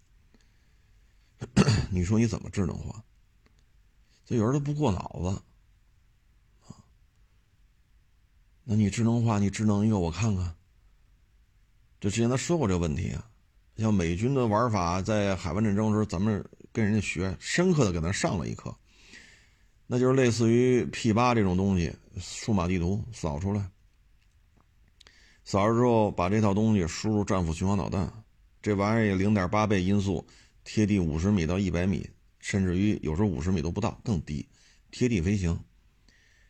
[1.91, 3.01] 你说你怎么智能化？
[4.25, 5.41] 这有人都不过脑子
[6.67, 6.83] 啊。
[8.65, 10.53] 那你智能化，你智能一个我看看。
[12.01, 13.29] 就之前他说过这个问题啊，
[13.77, 18.77] 像美军的玩法，在海湾战争时候，咱们跟人家学，深刻的给他上了一课。
[19.87, 23.69] 那就是类似于 P 八这种东西，数码地图扫出来，
[25.43, 28.11] 扫出之后把这套东西输入战斧巡航导弹，
[28.61, 30.25] 这玩意儿也零点八倍音速，
[30.63, 34.47] 贴地五十米到一百米，甚至于有时候五十米都不到，更低，
[34.89, 35.59] 贴地飞行。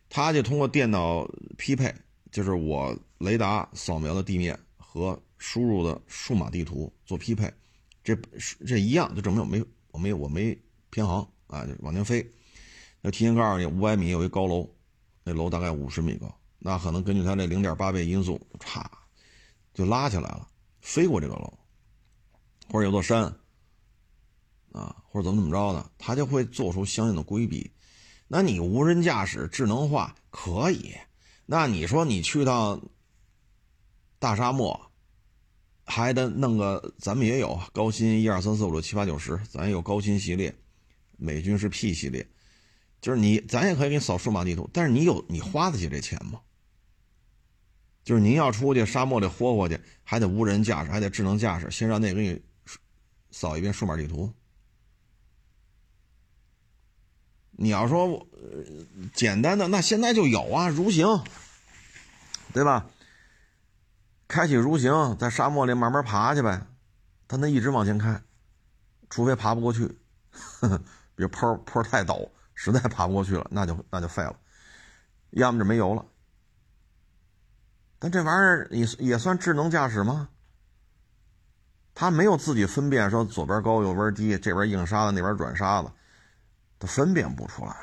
[0.08, 1.94] 它就通过电脑匹配，
[2.30, 7.52] 就是我雷达扫描的地面和输入的数码地图做匹配，
[8.02, 8.16] 这
[8.66, 12.26] 这一样就证明我没我没我没偏航啊，就往前飞。
[13.06, 14.68] 要提前告诉你，五百米有一高楼，
[15.22, 18.84] 那楼大概五十米高，那可能根据它这零点八倍音速，嚓，
[19.72, 20.48] 就拉起来了，
[20.80, 21.56] 飞过这个楼，
[22.68, 23.32] 或者有座山，
[24.72, 27.70] 啊，或者怎么怎么着的，它就会做出相应的规避。
[28.26, 30.92] 那你无人驾驶智能化可以，
[31.44, 32.82] 那你说你去趟
[34.18, 34.90] 大沙漠，
[35.84, 40.52] 还得弄个，咱们也有高新一二三四五六七八九十，咱有高新系列，
[41.16, 42.28] 美军是 P 系列。
[43.00, 46.40] 就是你，咱也可以给你扫数码地图，但是你有你花得起这钱吗？
[48.02, 52.40] 就是您要出去沙漠里活活去，还得无人驾驶，还得智能驾驶，先让那给你
[53.30, 54.32] 扫一遍数码地图。
[57.58, 58.26] 你要说
[59.14, 61.24] 简单的，那现在就有啊，如行，
[62.52, 62.86] 对吧？
[64.28, 66.66] 开启如行，在沙漠里慢慢爬去呗，
[67.26, 68.22] 它能一直往前开，
[69.10, 69.86] 除非爬不过去，
[71.16, 72.28] 比如坡坡太陡。
[72.56, 74.36] 实在爬不过去了，那就那就废了，
[75.30, 76.04] 要么就没油了。
[78.00, 80.30] 但这玩意儿也也算智能驾驶吗？
[81.94, 85.90] 它没有自己分辨说左边高右边低，这边硬沙子那边软沙子，
[86.78, 87.74] 它分辨不出来。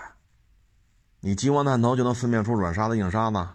[1.21, 3.47] 你激光探头就能分辨出软沙子硬沙子？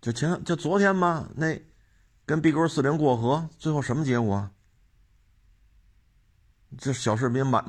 [0.00, 1.62] 就前就昨天嘛，那
[2.24, 4.50] 跟 B 勾四零过河，最后什么结果？
[6.78, 7.64] 这小视频满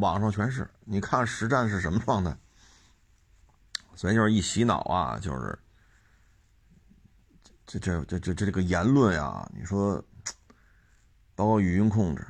[0.00, 2.36] 网上全是，你看实战是什么状态？
[3.94, 5.58] 所以就是一洗脑啊，就是
[7.66, 10.02] 这这这这这这个言论呀，你说
[11.34, 12.26] 包括语音控制，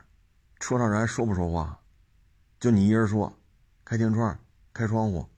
[0.59, 1.79] 车上人还说不说话？
[2.59, 3.33] 就你一人说，
[3.85, 4.39] 开天窗，
[4.73, 5.29] 开窗户，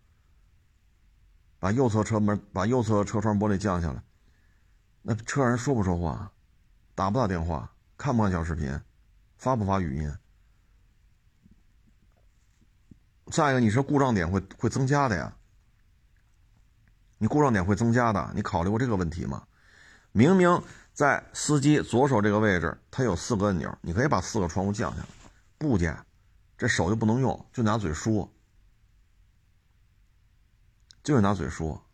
[1.59, 4.03] 把右侧车门把右侧车窗玻璃降下来，
[5.03, 6.31] 那车上人说不说话？
[6.95, 7.71] 打不打电话？
[7.97, 8.81] 看不看小视频？
[9.37, 10.13] 发不发语音？
[13.31, 15.37] 再一个，你是故障点会会增加的呀，
[17.19, 19.47] 你故障点会增加的，你考虑过这个问题吗？
[20.13, 20.63] 明明
[20.93, 25.07] 在司机左手这个位置，它有四个按钮，你可以把四个窗户降下来，
[25.59, 26.07] 不降，
[26.57, 28.33] 这手就不能用，就拿嘴说，
[31.03, 31.85] 就是拿嘴说，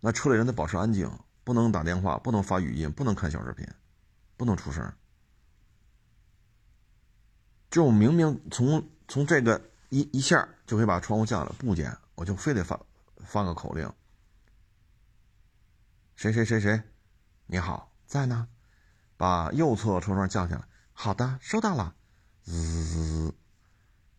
[0.00, 1.10] 那车里人得保持安静，
[1.44, 3.66] 不能打电话，不能发语音，不能看小视频，
[4.36, 4.92] 不能出声，
[7.70, 9.69] 就明明从从这个。
[9.90, 12.80] 一一下就可以把窗户降了，不减，我就非得发
[13.26, 13.92] 发个口令。
[16.14, 16.80] 谁谁谁谁，
[17.46, 18.48] 你好，在呢，
[19.16, 20.64] 把右侧车窗降下来。
[20.92, 21.96] 好的，收到了。
[22.44, 23.34] 滋，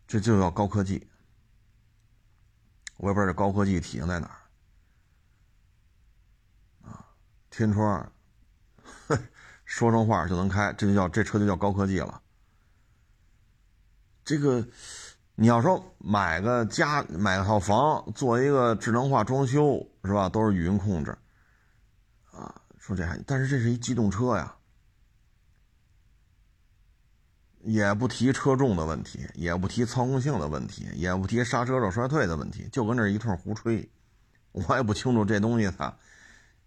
[0.06, 1.10] 这就叫高科技。
[2.98, 4.38] 我也不知道这高科技体现在哪儿。
[6.90, 7.14] 啊，
[7.48, 8.12] 天窗，
[9.64, 12.22] 说上话就能开，这就叫这车就叫高科技了。
[14.22, 14.68] 这个。
[15.34, 20.28] 你要说买个家买个套房做一个智能化装修是吧？
[20.28, 21.16] 都是语音控制，
[22.30, 24.54] 啊，说这还但是这是一机动车呀，
[27.60, 33.90] 也不提车重的问题，也不提操控性的问题，也不提刹车热衰退的问题，就跟那一通胡吹。
[34.52, 35.96] 我也不清楚这东西它，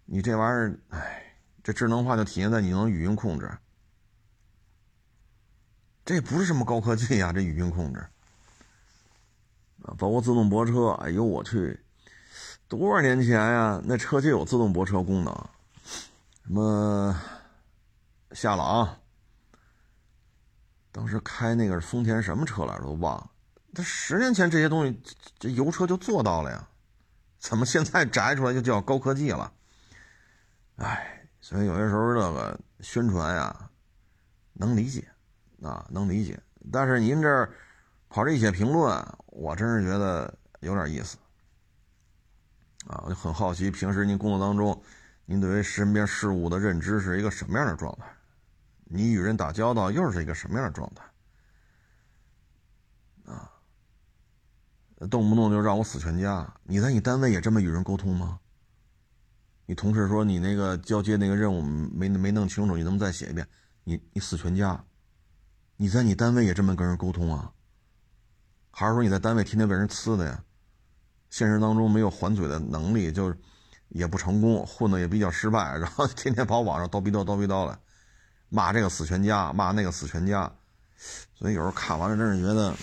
[0.06, 3.48] 你这玩意儿，哎，这智能化就体现在你能语音控制，
[6.04, 8.04] 这不是什么高科技呀，这语音控制。
[9.98, 11.78] 包括自动泊车，哎呦我去，
[12.68, 13.80] 多少年前呀？
[13.84, 15.32] 那车就有自动泊车功能，
[16.44, 17.20] 什么
[18.32, 18.98] 夏朗，
[20.90, 22.82] 当时开那个丰田什么车来着？
[22.82, 23.30] 都忘了。
[23.74, 25.00] 他十年前这些东西，
[25.38, 26.68] 这油车就做到了呀，
[27.38, 29.52] 怎么现在摘出来就叫高科技了？
[30.76, 33.70] 哎，所以有些时候这个宣传呀，
[34.54, 35.06] 能理解
[35.62, 36.40] 啊，能理解。
[36.72, 37.50] 但是您这儿
[38.16, 39.06] 跑这一些评论。
[39.26, 41.18] 我真是觉得有点意思，
[42.86, 44.82] 啊，我就很好奇，平时您工作当中，
[45.26, 48.06] 您对于身边事物的认知是一个什么样的状态？
[48.84, 51.04] 你与人打交道又是一个什么样的状态？
[53.30, 53.52] 啊，
[55.10, 56.50] 动不动就让我死全家。
[56.62, 58.40] 你在你单位也这么与人沟通吗？
[59.66, 63.46] 你同事说你那个交接那个任务没没弄清楚，你能不能再写一遍？
[63.84, 64.82] 你你死全家。
[65.76, 67.52] 你在你单位也这么跟人沟通啊？
[68.78, 70.44] 还是说你在单位天天被人呲的呀？
[71.30, 73.34] 现实当中没有还嘴的能力，就是
[73.88, 77.80] 也不成功，混的也比较失败，然后天天跑网上叨逼叨叨逼叨的，
[78.50, 80.54] 骂这个死全家，骂那个死全家。
[81.32, 82.76] 所以有时候看完了，真是觉得，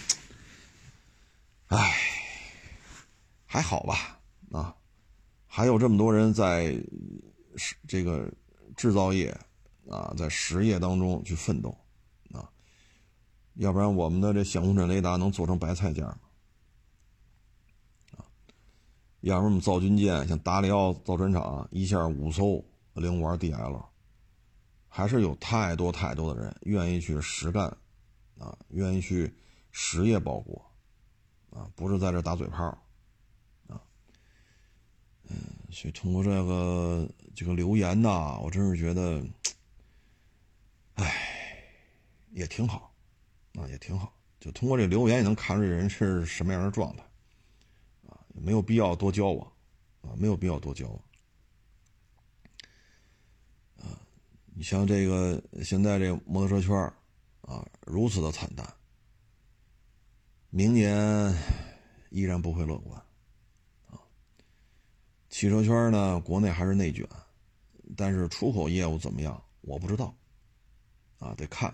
[1.67, 1.93] 唉，
[3.45, 4.19] 还好吧？
[4.51, 4.73] 啊，
[5.45, 6.75] 还有这么多人在
[7.87, 8.27] 这个
[8.75, 9.29] 制造业
[9.87, 11.77] 啊，在实业当中去奋斗。
[13.55, 16.19] 要不然我们的这相控阵雷达能做成白菜价吗？
[18.17, 18.25] 啊，
[19.21, 22.63] 要不然我们造军舰，像达里奥造船厂一下五艘
[22.93, 23.85] 零五二 DL，
[24.87, 27.65] 还是有太多太多的人愿意去实干，
[28.39, 29.31] 啊，愿意去
[29.71, 30.65] 实业报国，
[31.51, 32.65] 啊，不是在这打嘴炮，
[33.67, 33.79] 啊，
[35.29, 35.35] 嗯，
[35.71, 39.23] 所以通过这个这个留言呐，我真是觉得，
[40.95, 41.63] 唉，
[42.31, 42.92] 也挺好。
[43.53, 47.03] 啊，也挺好，就通过这留言也能看出这人是什么样的状态，
[48.07, 49.47] 啊，没有必要多交往，
[50.01, 50.99] 啊，没有必要多交往，
[53.77, 54.01] 啊，
[54.55, 56.75] 你像这个现在这摩托车圈
[57.41, 58.67] 啊，如此的惨淡，
[60.49, 61.31] 明年
[62.09, 62.99] 依然不会乐观，
[63.91, 64.01] 啊，
[65.29, 67.07] 汽车圈呢，国内还是内卷，
[67.95, 70.15] 但是出口业务怎么样，我不知道，
[71.19, 71.71] 啊，得看。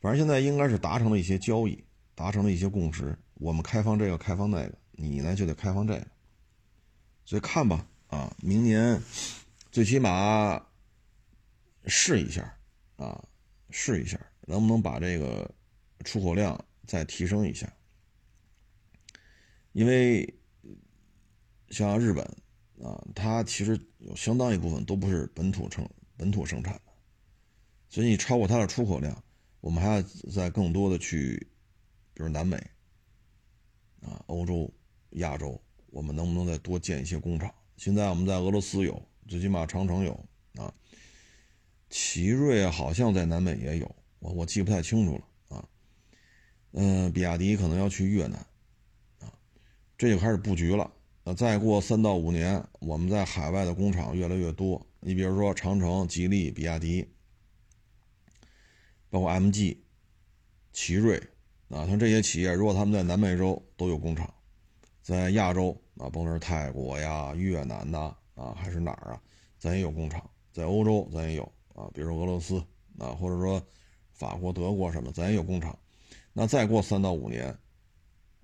[0.00, 1.84] 反正现在应该是达成了一些交易，
[2.14, 3.18] 达成了一些共识。
[3.34, 6.06] 我们开放这个，开放那个，你呢就得开放这个。
[7.24, 9.00] 所以看吧，啊，明年
[9.70, 10.64] 最起码
[11.86, 12.56] 试一下，
[12.96, 13.22] 啊，
[13.70, 15.52] 试一下能不能把这个
[16.04, 17.72] 出口量再提升一下。
[19.72, 20.32] 因为
[21.70, 22.24] 像日本
[22.80, 26.92] 啊，它其实有相当一部分都不是本土生本土生产的，
[27.88, 29.22] 所以你超过它的出口量。
[29.68, 30.02] 我们还要
[30.32, 31.46] 在更多的去，
[32.14, 32.56] 比如南美，
[34.00, 34.72] 啊，欧洲、
[35.10, 37.54] 亚洲，我们能不能再多建一些工厂？
[37.76, 40.14] 现在我们在俄罗斯有，最起码长城有
[40.54, 40.72] 啊，
[41.90, 45.68] 奇瑞好像在南美也有，我我记不太清楚了啊。
[46.72, 48.38] 嗯，比亚迪可能要去越南，
[49.18, 49.30] 啊，
[49.98, 50.90] 这就开始布局了。
[51.24, 54.86] 那再过三到五年，我们在海外的工厂越来越多。
[55.00, 57.06] 你比如说长城、吉利、比亚迪。
[59.10, 59.76] 包括 MG、
[60.72, 61.18] 奇瑞
[61.68, 64.32] 啊，像这些企业，如果他们在南美洲都有工厂，
[65.02, 69.22] 在亚洲啊，甭管是泰国呀、越南呐啊，还是哪儿啊，
[69.58, 70.20] 咱也有工厂；
[70.52, 71.42] 在欧洲咱也有
[71.74, 72.62] 啊，比如俄罗斯
[72.98, 73.62] 啊，或者说
[74.12, 75.78] 法国、德国什么，咱也有工厂。
[76.32, 77.48] 那再过三到五年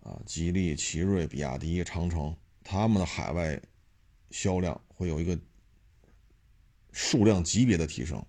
[0.00, 3.60] 啊，吉利、奇瑞、比亚迪、长城，他们的海外
[4.30, 5.38] 销量会有一个
[6.92, 8.24] 数量级别的提升。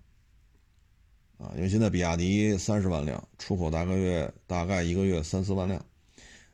[1.38, 5.84] 啊，因为现在比亚迪三十万辆出口，大概月大概一个月三四万辆，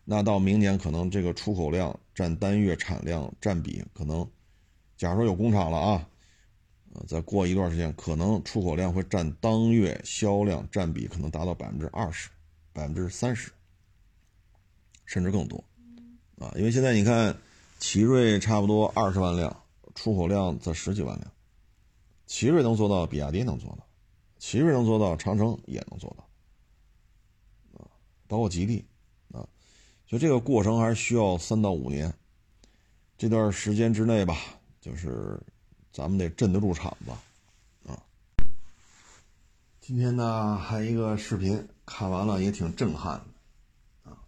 [0.05, 4.29] 那到明年可能这个出口量占单月产量占比可能，
[4.97, 6.09] 假如说有工厂了啊，
[6.95, 12.29] 呃，再过一段时间，可能出口量会占当月销量占比可能达到百分之二十、
[12.73, 13.53] 百分之三十，
[15.05, 15.63] 甚至更多，
[16.41, 17.37] 啊，因为现在你看，
[17.79, 19.57] 奇瑞差不多二十万辆
[19.95, 21.31] 出口量在十几万辆，
[22.27, 23.87] 奇瑞能做到，比亚迪能做到。
[24.43, 27.87] 奇瑞能做到，长城也能做到，啊，
[28.27, 28.85] 包括吉利，
[29.33, 29.47] 啊，
[30.05, 32.13] 所以这个过程还是需要三到五年，
[33.17, 34.37] 这段时间之内吧，
[34.81, 35.41] 就是
[35.93, 37.13] 咱们得镇得住场子，
[37.89, 38.03] 啊。
[39.81, 43.25] 今天呢，还一个视频看完了也挺震撼
[44.05, 44.19] 的，啊，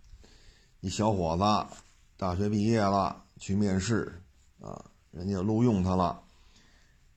[0.79, 1.77] 一小伙子
[2.17, 4.23] 大学毕业了去面试，
[4.61, 6.23] 啊，人家录用他了，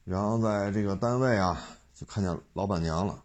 [0.04, 1.64] 然后在这个单位啊。
[1.98, 3.24] 就看见老板娘了，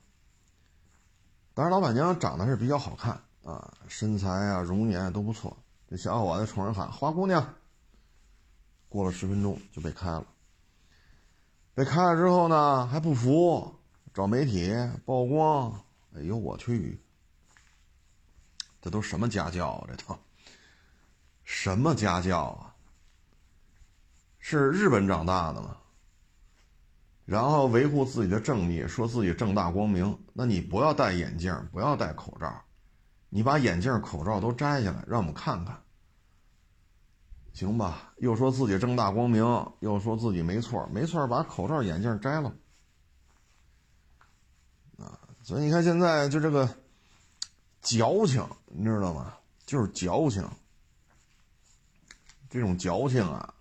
[1.53, 5.55] 当然老板娘长得是比较好看啊，身材啊、容颜都不错。
[5.91, 7.55] 这小伙子冲人喊：“花姑娘。”
[8.89, 10.27] 过了十分钟就被开了。
[11.75, 13.75] 被开了之后呢，还不服，
[14.15, 15.79] 找媒体曝光。
[16.17, 16.99] 哎呦我去，
[18.81, 19.85] 这都什么家教啊？
[19.91, 20.19] 这都
[21.45, 22.75] 什么家教啊？
[24.39, 25.77] 是日本长大的吗？
[27.33, 30.19] 然后维护自己的正义，说自己正大光明。
[30.35, 32.63] 那你不要戴眼镜，不要戴口罩，
[33.31, 35.83] 你把眼镜、口罩都摘下来，让我们看看，
[37.55, 38.13] 行吧？
[38.19, 39.43] 又说自己正大光明，
[39.81, 42.55] 又说自己没错，没错，把口罩、眼镜摘了，
[44.99, 46.69] 啊，所以你看现在就这个
[47.81, 49.33] 矫情，你知道吗？
[49.65, 50.47] 就是矫情，
[52.51, 53.55] 这种矫情啊，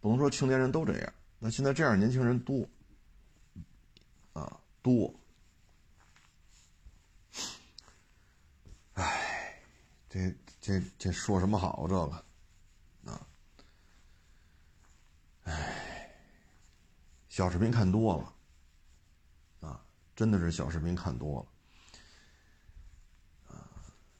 [0.00, 2.66] 不能说青年人都这样，那现在这样年轻人多
[4.88, 5.14] 多。
[8.94, 9.60] 哎，
[10.08, 12.24] 这这这说什么好这个？
[15.44, 16.10] 唉，
[17.30, 18.34] 小视频看多了，
[19.66, 19.82] 啊，
[20.14, 21.46] 真的是小视频看多了，
[23.54, 23.64] 啊，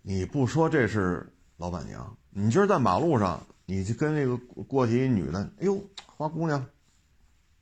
[0.01, 6.67] 你不说这是老板娘，你今儿在马路上，你就跟那个过去一女的，哎呦，花姑娘，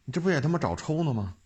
[0.05, 1.37] 你这不也他妈找抽呢吗？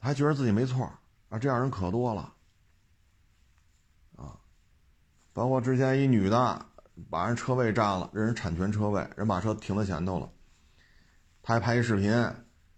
[0.00, 0.92] 还觉得自己没错
[1.28, 2.32] 啊，这样人可多了，
[4.16, 4.34] 啊，
[5.32, 6.66] 包括之前一女的。
[7.08, 10.30] 把人车位占了，人产权车位，人把车停在前头了，
[11.40, 12.12] 他还拍一视频，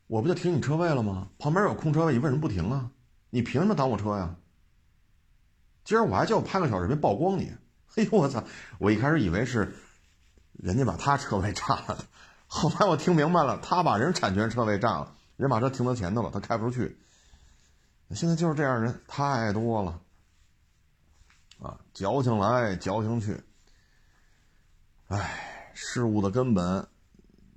[0.06, 1.26] 我不就停你车位了吗？
[1.40, 2.92] 旁边有空车位，你为什么不停啊？
[3.30, 4.36] 你凭什么挡我车呀？
[5.82, 7.52] 今儿我还叫我拍个小视频曝光你，
[7.96, 8.44] 哎呦我操！
[8.78, 9.74] 我一开始以为是
[10.52, 11.98] 人家把他车位占了，
[12.46, 16.96] 后来我听明白了，他把人产权车位占了，人把车停在前头了，他开不出去。
[18.14, 20.00] 现在就是这样人太多了，
[21.60, 23.40] 啊，矫情来矫情去。
[25.08, 26.86] 唉，事物的根本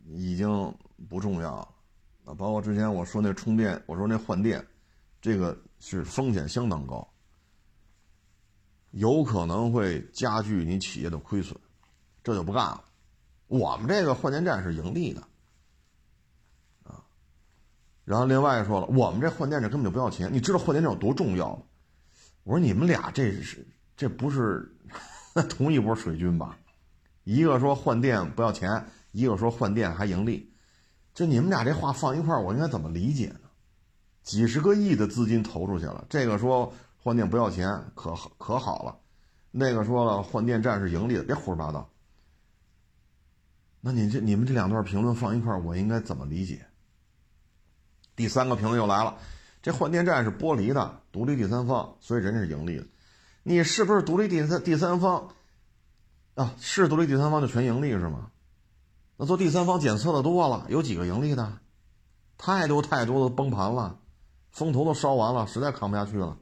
[0.08, 0.74] 已经
[1.10, 1.68] 不重要了
[2.26, 2.34] 啊！
[2.34, 4.66] 包括之前我说那充电，我说那换电，
[5.22, 7.08] 这个是风险相当高，
[8.92, 11.58] 有可能会加剧你企业的亏损，
[12.24, 12.84] 这就不干了。
[13.48, 15.22] 我们这个换电站是盈利的。
[18.06, 21.64] 然后另外说了，我们这换电站根本就不要钱，你知道换电站有多重要吗？
[22.44, 24.72] 我说你们俩这是这不是
[25.50, 26.58] 同一波水军吧？
[27.24, 30.54] 一个说换电不要钱，一个说换电还盈利，
[31.16, 33.40] 就你们俩这话放一块儿，我应该怎么理解呢？
[34.22, 38.96] 几十个亿的资金投出去了，这个说换电不要钱，可可好了，
[39.50, 41.90] 那个说了换电站是盈利的，别胡说八道。
[43.82, 46.66] 那你这你们这两段评论放一块儿，我应该怎么理解？
[48.16, 49.18] 第三个评论又来了，
[49.62, 52.86] 这换电站是剥离的，独立第三方，所以人家是盈利的，
[53.44, 55.30] 你是不是独立第三第三方？
[56.36, 58.32] 啊，是独立第三方就全盈利是吗？
[59.18, 61.60] 那做第三方检测的多了，有几个盈利的？
[62.38, 64.00] 太多太多的崩盘了，
[64.52, 66.38] 风头都烧完了，实在扛不下去了，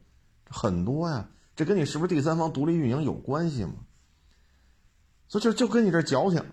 [0.49, 1.29] 很多呀。
[1.55, 3.73] 这跟你是不是第三方独立运营有关系吗？
[5.27, 6.43] 所以就就跟你这矫情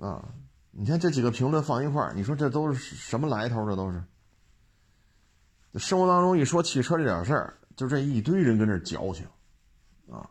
[0.00, 0.24] 啊！
[0.72, 3.66] 你看这几个评论放一块儿，你说这都是什么来头？
[3.68, 4.02] 这都是
[5.74, 9.26] 生活当中一说汽车这点事儿，就这一堆人跟这矫情
[10.10, 10.28] 啊。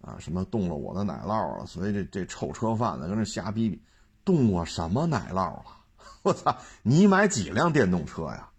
[0.00, 1.66] 啊，什么动了我的奶酪了？
[1.66, 3.82] 所以这这臭车贩子跟那瞎逼逼，
[4.24, 5.64] 动我什么奶酪了？
[6.22, 6.56] 我操！
[6.82, 8.50] 你买几辆电动车呀？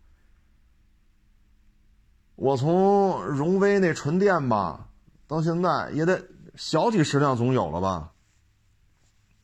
[2.36, 4.90] 我从荣威那纯电吧，
[5.26, 6.22] 到现在也得
[6.56, 8.12] 小几十辆总有了吧？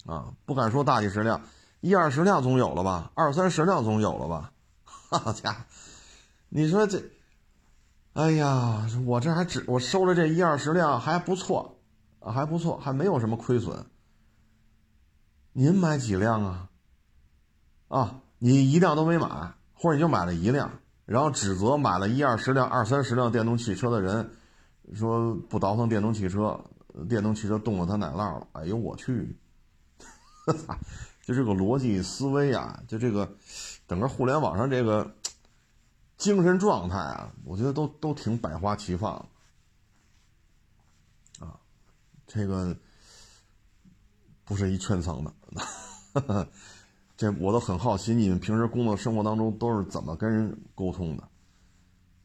[0.05, 1.41] 啊，不敢说大几十辆，
[1.81, 3.11] 一二十辆总有了吧？
[3.15, 4.51] 二三十辆总有了吧？
[4.85, 5.59] 好家伙，
[6.49, 7.03] 你说这，
[8.13, 11.79] 哎呀，我这还只我收了这一二十辆还不错。
[12.25, 13.85] 还不错，还没有什么亏损。
[15.51, 16.69] 您买几辆啊？
[17.89, 19.27] 啊，你一辆都没买，
[19.73, 20.71] 或者你就买了一辆，
[21.05, 24.31] 然后指责买了一二十辆、二三十辆电动汽车的人，
[24.93, 26.57] 说不倒腾电动汽车，
[27.09, 28.47] 电动汽车动了他奶酪了。
[28.53, 29.37] 哎呦我去！
[31.23, 33.35] 就这个逻辑思维啊，就这个
[33.87, 35.15] 整个互联网上这个
[36.17, 39.13] 精神状态啊，我觉得都都挺百花齐放
[41.39, 41.59] 啊。
[42.27, 42.75] 这个
[44.43, 45.33] 不是一圈层的，
[47.15, 51.29] 这我都很好奇，你们平时工作生活当中都是怎么跟人沟通的？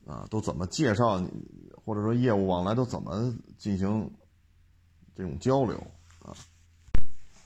[0.06, 1.22] 啊，都怎么介绍，
[1.84, 4.10] 或者说业务往来都怎么进行
[5.14, 5.86] 这种交流？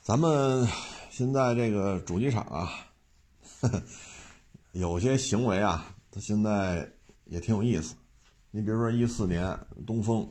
[0.03, 0.67] 咱们
[1.09, 2.69] 现在这个主机厂啊，
[4.73, 6.91] 有些行为啊，它现在
[7.23, 7.95] 也挺有意思。
[8.51, 10.29] 你比如说一四年东风。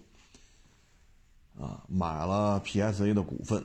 [1.60, 3.62] 啊，买了 PSA 的股份，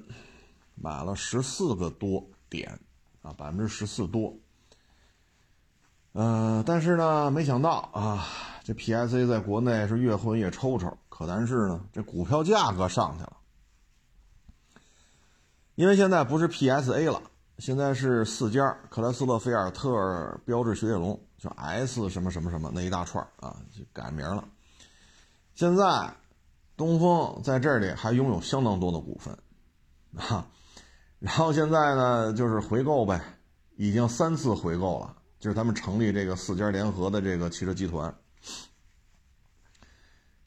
[0.76, 2.78] 买了十四个多点，
[3.22, 4.34] 啊，百分之十四多。
[6.12, 8.28] 嗯，但是呢，没想到啊，
[8.66, 13.38] 这 PSA 在国内是越混越抽抽，可但是呢，这股票价格上去了，
[15.78, 17.22] 因为现在不是 PSA 了，
[17.60, 24.44] 现在是四家：克莱斯勒、菲尔特、标致、雪铁龙，就 S 什么什么什么那一大串啊，就改名了。
[25.56, 26.14] 现在。
[26.76, 29.36] 东风在这里还拥有相当多的股份，
[30.16, 30.48] 啊，
[31.18, 33.20] 然后现在呢就是回购呗，
[33.78, 38.14] 已经三次回购了，就是他们成立这个四家联合的这个汽车集团。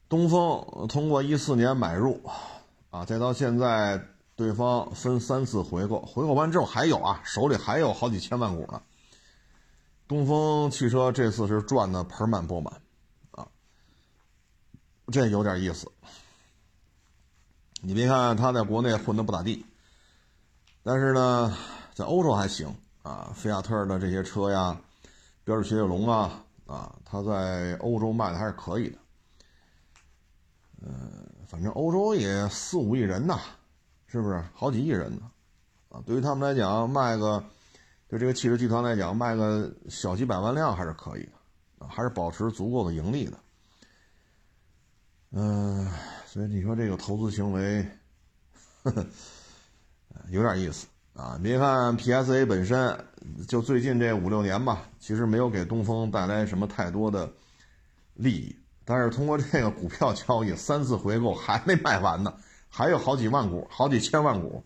[0.07, 2.21] 东风通过一四年买入，
[2.91, 4.01] 啊，再到现在，
[4.41, 8.81] 对方分三次回购，回购完之后还有啊，手里还有好几千万股呢。
[10.07, 12.81] 东风汽车这次是赚的盆满钵满，
[13.29, 13.47] 啊，
[15.11, 15.91] 这有点意思。
[17.81, 19.63] 你别看他在国内混的不咋地，
[20.81, 21.55] 但是呢，
[21.93, 24.75] 在欧洲还行啊，菲亚特的这些车呀，
[25.43, 28.97] 标致雪铁龙啊，啊，他在欧洲卖的还是可以的。
[30.81, 33.39] 嗯，反正欧洲也四五亿人呐，
[34.11, 35.31] 是不是好几亿人呢？
[35.87, 37.41] 啊，对于他们来讲，卖个
[38.09, 41.31] 对这个汽车集团来讲，卖个小几百万辆还是可以的，
[41.85, 43.37] 啊，还是保持足够的盈利的。
[45.31, 45.89] 嗯，
[46.25, 47.87] 所以你说这个投资行为，
[48.83, 49.07] 呵呵，
[50.29, 51.39] 有点意思啊。
[51.41, 53.05] 别看 PSA 本身
[53.47, 57.31] 就最近这五六年吧，其实没有给东风带来什么太多的
[58.15, 58.53] 利益。
[58.83, 62.33] 但是通过这个股票交易，三次回购还没卖完呢，
[62.73, 64.63] 还有好几万股，好几千万股。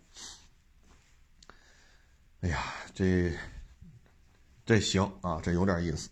[2.42, 3.34] 哎呀，这
[4.64, 6.10] 这行啊，这有点意思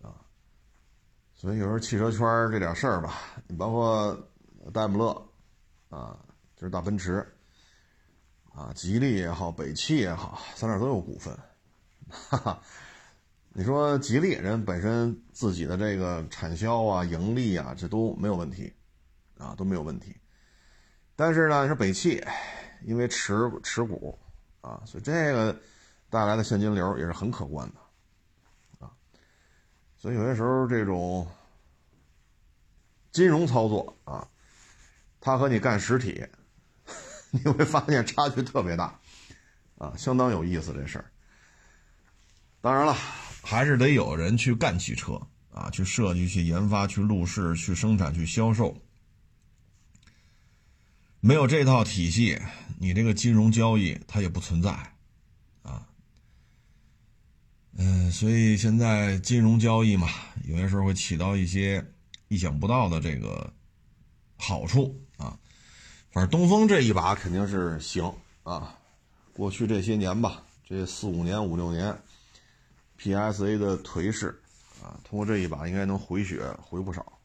[0.00, 0.16] 啊。
[1.34, 2.18] 所以有时候汽车圈
[2.50, 4.30] 这点事儿吧，你包括
[4.72, 5.28] 戴姆勒
[5.90, 6.18] 啊，
[6.56, 7.26] 就是大奔驰
[8.54, 11.38] 啊，吉利也好，北汽也好，咱那都有股份，
[12.08, 12.62] 哈哈。
[13.52, 18.72] 你说吉利人本身自己的这个产销啊、盈利啊，这都没有问题，
[19.36, 20.16] 啊都没有问题。
[21.20, 22.24] 但是呢，是北汽，
[22.82, 24.18] 因为持持股
[24.62, 25.54] 啊，所以这个
[26.08, 28.90] 带来的现金流也是很可观的，啊，
[29.98, 31.28] 所以有些时候这种
[33.12, 34.26] 金融操作啊，
[35.20, 36.26] 它和你干实体，
[37.32, 38.98] 你会发现差距特别大，
[39.76, 41.04] 啊，相当有意思这事儿。
[42.62, 42.96] 当然了。
[43.42, 45.20] 还是得有人去干汽车
[45.52, 48.74] 啊，去设计、去研发、去路试、去生产、去销售。
[51.20, 52.40] 没有这套体系，
[52.78, 54.70] 你这个金融交易它也不存在
[55.62, 55.86] 啊。
[57.76, 60.08] 嗯，所以现在金融交易嘛，
[60.44, 61.84] 有些时候会起到一些
[62.28, 63.52] 意想不到的这个
[64.36, 65.38] 好处啊。
[66.10, 68.12] 反正东风这一把肯定是行
[68.42, 68.76] 啊。
[69.32, 71.96] 过去这些年吧，这四五年、五六年。
[72.98, 74.38] PSA 的颓势
[74.82, 77.19] 啊，通过这一把应该能回血回不少。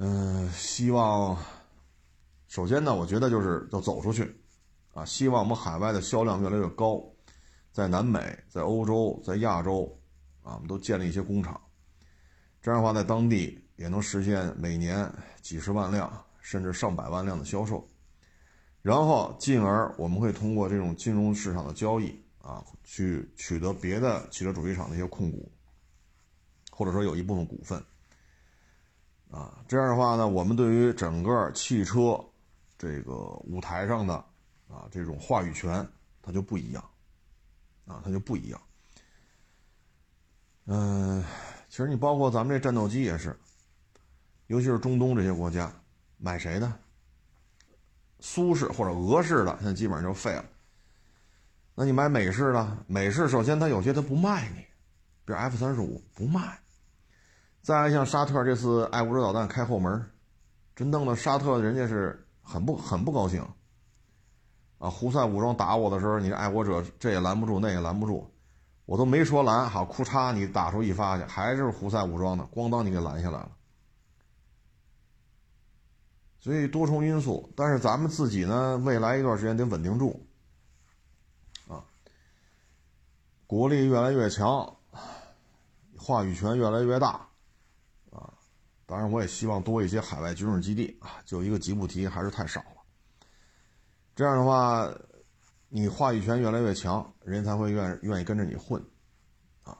[0.00, 1.36] 嗯，希望
[2.46, 4.40] 首先呢，我觉得就是要走出去
[4.94, 7.02] 啊，希望我们海外的销量越来越高，
[7.72, 10.00] 在南美、在欧洲、在亚洲
[10.42, 11.60] 啊，我们都建立一些工厂，
[12.62, 17.84] 这样的话在当地也能实现每年几十万辆甚至上百万辆的销售，
[18.82, 22.22] 然后进而我们会通过这种金融市场的交易。
[22.40, 25.52] 啊，去取得别的汽车主机厂的一些控股，
[26.70, 27.84] 或者说有一部分股份，
[29.30, 32.18] 啊，这样的话呢，我们对于整个汽车
[32.78, 33.12] 这个
[33.44, 34.14] 舞台上的
[34.68, 35.86] 啊这种话语权，
[36.22, 36.82] 它就不一样，
[37.86, 38.60] 啊，它就不一样。
[40.64, 41.22] 嗯，
[41.68, 43.38] 其实你包括咱们这战斗机也是，
[44.46, 45.70] 尤其是中东这些国家，
[46.16, 46.72] 买谁的？
[48.20, 50.44] 苏式或者俄式的，现在基本上就废了。
[51.74, 54.60] 那你买美式的，美式首先它有些它不卖你，
[55.24, 56.58] 比如 F 三十五不卖。
[57.62, 60.10] 再像沙特这次爱国者导弹开后门，
[60.74, 63.46] 真弄得沙特人家是很不很不高兴。
[64.78, 68.30] 啊，胡塞武装打我的时候，你爱国者这也拦不住，那也拦不住，
[68.86, 73.50] 我都没说拦，好，库嚓你打出一发去，还是胡塞武装的，咣当你给拦下来了。
[76.38, 80.24] 所以多重因素，但是咱们自己呢，未来一段时间得稳定住。
[83.48, 84.76] 国力越来越强，
[85.96, 87.27] 话语权越来越大，
[88.88, 92.82] 当然我也希望多一些海外军事基地啊，就一个吉布提还是太少了。
[94.16, 94.90] 这样的话，
[95.68, 98.82] 你话语权越来越强，人才会愿愿意跟着你混，
[99.62, 99.76] 啊，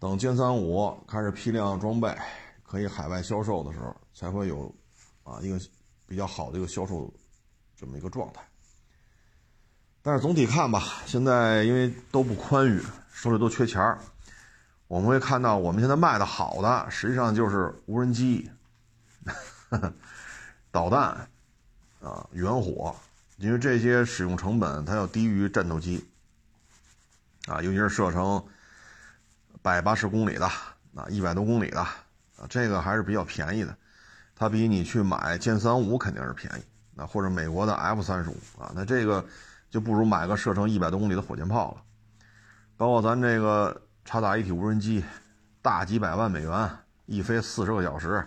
[0.00, 2.12] 等歼三五开始批量装备，
[2.64, 4.74] 可以海外销售的时候，才会有
[5.22, 5.56] 啊一个
[6.04, 7.08] 比较好的一个销售
[7.76, 8.42] 这么一个状态。
[10.02, 12.82] 但是总体看吧，现在因为都不宽裕，
[13.12, 14.00] 手里都缺钱儿，
[14.92, 18.50] 我们会看到我们现在卖的好的，实际上就是无人机、
[20.70, 21.26] 导弹
[22.02, 22.94] 啊、远火，
[23.38, 26.06] 因为这些使用成本它要低于战斗机。
[27.46, 28.44] 啊，尤其是射程
[29.62, 31.96] 百八十公里的啊、一百多公里的啊，
[32.50, 33.74] 这个还是比较便宜的，
[34.36, 36.62] 它比你去买歼三五肯定是便宜，
[36.94, 39.24] 那或者美国的 F 三十五啊，那这个。
[39.70, 41.82] 就不如买个射程一百多公里的火箭炮了，
[42.76, 45.04] 包括咱这个察打一体无人机，
[45.62, 46.70] 大几百万美元，
[47.06, 48.24] 一飞四十个小时，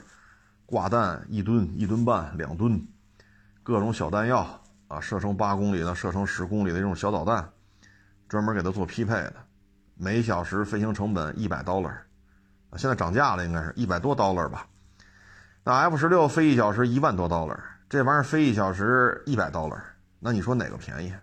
[0.65, 2.81] 挂弹一吨、一吨半、两吨，
[3.61, 7.49] 各种小弹药啊，射程八公里的、射程十公里的这种小导弹，
[8.29, 9.35] 专门给它做匹配的，
[9.95, 11.93] 每小时飞行成本一百 dollar，
[12.69, 14.67] 啊，现在涨价了，应该是一百多 dollar 吧。
[15.63, 17.59] 那 F 十六飞一小时一万多 dollar，
[17.89, 19.81] 这玩意儿飞一小时一百 dollar，
[20.19, 21.13] 那你说哪个便宜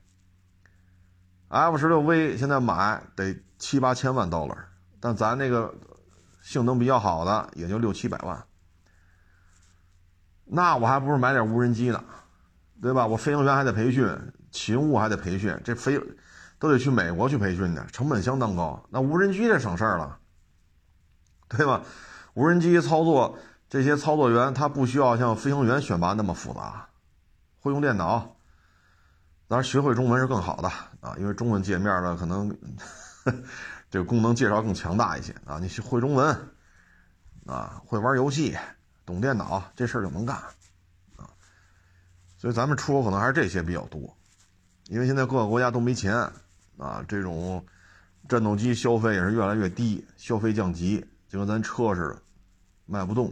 [1.52, 4.56] ？F 十六 V 现在买得七八千万 dollar，
[4.98, 5.74] 但咱那个
[6.40, 8.42] 性能比较好的也就六七百万，
[10.46, 12.02] 那我还不如买点无人机呢，
[12.80, 13.06] 对吧？
[13.06, 16.00] 我飞行员还得培训，勤务还得培训，这飞
[16.58, 18.82] 都得去美国去培训的，成本相当高。
[18.88, 20.18] 那无人机这省事儿了，
[21.48, 21.82] 对吧？
[22.32, 23.38] 无人机操作。
[23.68, 26.88] 这些操作员他不需要像飞行员选拔那么复杂，
[27.60, 28.36] 会用电脑，
[29.52, 30.68] 当然学会中文是更好的
[31.02, 32.56] 啊，因为中文界面呢可能
[33.90, 35.58] 这个功能介绍更强大一些啊。
[35.58, 36.34] 你会中文
[37.44, 38.56] 啊，会玩游戏，
[39.04, 40.34] 懂电脑，这事儿就能干
[41.16, 41.28] 啊。
[42.38, 44.16] 所以咱们出口可能还是这些比较多，
[44.86, 46.16] 因为现在各个国家都没钱
[46.78, 47.62] 啊，这种
[48.30, 52.22] 战斗机消费也是越来越低，消费降级，就跟咱车似的，
[52.86, 53.30] 卖不动。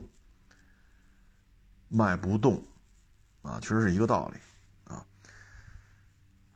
[1.89, 2.63] 卖不动，
[3.41, 4.39] 啊，确实是一个道理，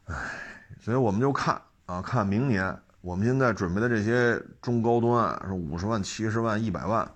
[0.06, 0.14] 唉，
[0.80, 7.10] 所以我们就看啊，看明年我们现在准备的这些中高端，是五十万、七十万、一百万，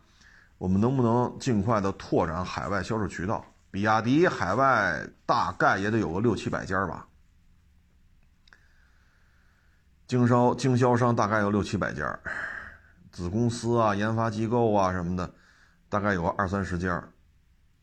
[0.57, 3.45] 我们能不能尽快的拓展海外销售渠道？
[3.71, 7.07] 比亚迪海外大概也得有个六七百家吧，
[10.07, 12.19] 经销经销商大概有六七百家，
[13.13, 15.31] 子公司啊、研发机构啊什么的，
[15.91, 17.03] 大概有个二三十家。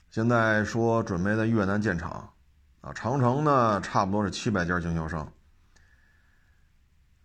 [0.09, 2.27] 现在说准备在越南建厂，
[2.85, 5.33] 啊，长城呢差不多是七百家经销商，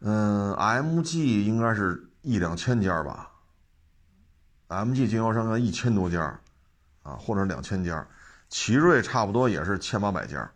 [0.00, 3.30] 嗯，MG 应该是一两千家吧
[4.68, 6.40] ，MG 经销商要一千多家，
[7.02, 8.08] 啊，或者两千家，
[8.48, 10.50] 奇瑞差不多也是千八百家，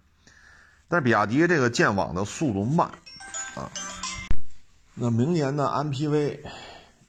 [0.89, 2.89] 但是比亚迪这个建网的速度慢，
[3.57, 3.69] 啊，
[4.95, 6.41] 那明年呢 MPV，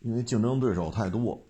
[0.02, 1.42] 因为竞争对手太多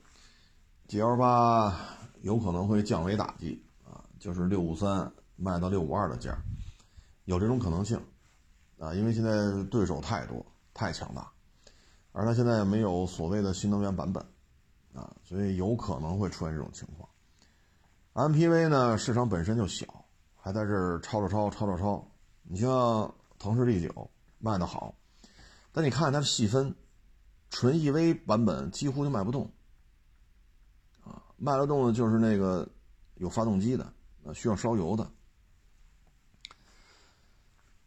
[0.89, 1.75] ，GL 八
[2.21, 3.65] 有可能会降维打击。
[3.83, 6.37] 啊就是六五三卖到六五二的价，
[7.25, 7.99] 有这种可能性，
[8.79, 11.29] 啊，因为现在对手太多太强大，
[12.11, 14.23] 而它现在没有所谓的新能源版本，
[14.93, 17.09] 啊，所以有可能会出现这种情况。
[18.13, 19.85] MPV 呢，市场本身就小，
[20.35, 22.09] 还在这儿抄着抄抄着抄。
[22.43, 24.09] 你像腾势 D 九
[24.39, 24.95] 卖的好，
[25.73, 26.73] 但你看它的细分，
[27.49, 29.51] 纯 EV 版本几乎就卖不动，
[31.03, 32.65] 啊，卖得动的就是那个
[33.15, 33.91] 有发动机的。
[34.23, 35.07] 呃，需要烧油的。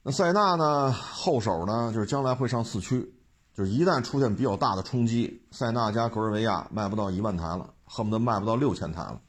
[0.08, 0.90] 那塞纳呢？
[0.90, 1.92] 后手呢？
[1.92, 3.12] 就是将来会上四驱，
[3.52, 9.20] 就是一旦出现比较大的冲击，塞纳加格尔维亚卖不到一万台了，恨不得卖不到六千台了，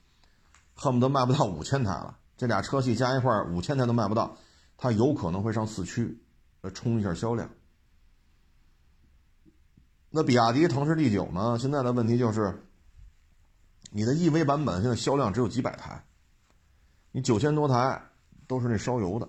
[0.75, 2.17] 恨不得卖不到五千台了。
[2.37, 4.37] 这俩车系加一块五千台都卖不到，
[4.77, 6.23] 它有可能会上四驱，
[6.61, 7.49] 来冲一下销量。
[10.09, 11.59] 那比亚迪腾势 D 九呢？
[11.59, 12.65] 现在的问题就是，
[13.91, 16.05] 你的 EV 版本现在销量只有几百台。
[17.11, 18.01] 你九千多台
[18.47, 19.27] 都是那烧油的，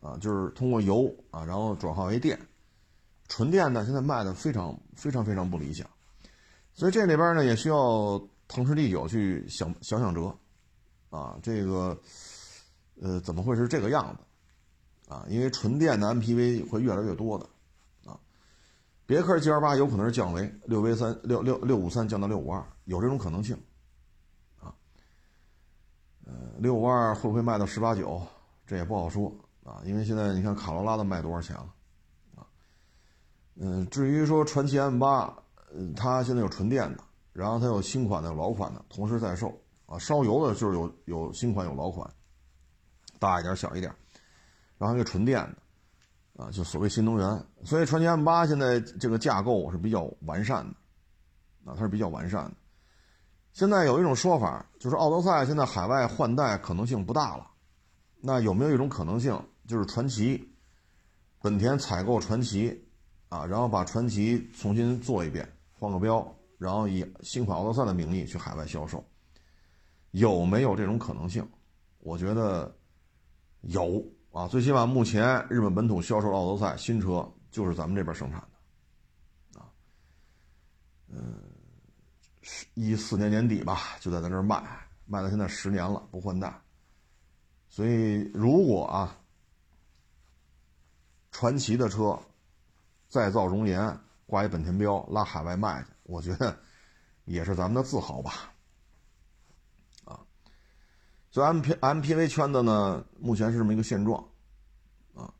[0.00, 2.38] 啊，就是通过油啊，然后转化为电，
[3.28, 5.88] 纯电呢现在卖的非常非常非常不理想，
[6.72, 10.36] 所以这里边呢也需要腾势 D 九去想想想辙，
[11.10, 11.98] 啊，这个
[13.00, 15.26] 呃怎么会是这个样子啊？
[15.28, 17.46] 因为纯电的 MPV 会越来越多的，
[18.10, 18.18] 啊，
[19.04, 23.56] 别克 GL 八有可能是降维六 V 三六六六五三降到六五二，有这种可能性。
[24.60, 24.74] 啊
[26.24, 28.22] 呃，六五二会不会卖到十八九？
[28.66, 29.32] 这也不好说
[29.68, 31.74] 啊，因为现在你看卡罗拉都卖多少钱了
[32.36, 32.46] 啊？
[33.56, 35.30] 嗯，至于说传祺 M 八，
[35.74, 37.04] 嗯，它现在有纯电的，
[37.34, 39.52] 然后它有新款的、有老款的，同时在售
[39.84, 39.98] 啊。
[39.98, 42.10] 烧油的就是有有新款有老款，
[43.18, 43.94] 大一点小一点，
[44.78, 45.38] 然后一个纯电
[46.34, 47.44] 的啊，就所谓新能源。
[47.62, 52.52] 所以传奇 M 八现在这个架构是比较完善的啊，它是比较完善的。
[53.52, 57.50] 现在有一种说法，就是奥德赛现在海外换代可能性不大了。
[58.20, 60.52] 那有没有一种可能性，就是传奇，
[61.40, 62.76] 本田采购传奇，
[63.28, 65.48] 啊，然后把传奇重新做一遍，
[65.78, 69.04] 换个标，然后以新款奥德赛的名义去海外销售，
[70.10, 71.46] 有没有这种可能性？
[71.98, 72.74] 我觉得
[73.60, 78.40] 有啊，最起码目前日本本土销售的奥德赛新车就是咱们这边生产
[79.52, 79.70] 的，啊，
[81.08, 81.44] 嗯。
[82.72, 84.62] 一四年年底吧，就在咱这儿卖，
[85.04, 86.58] 卖到现在十年了，不换代。
[87.68, 89.17] 所以，如果啊，
[91.38, 92.18] 传奇的车
[93.08, 96.58] 再造容颜，挂一本田标拉海外卖去，我觉得
[97.26, 98.52] 也是咱们的自豪吧。
[100.04, 100.18] 啊，
[101.30, 104.20] 所以 M P M P V 圈子呢，目前是这么一个现状。
[105.14, 105.32] 啊，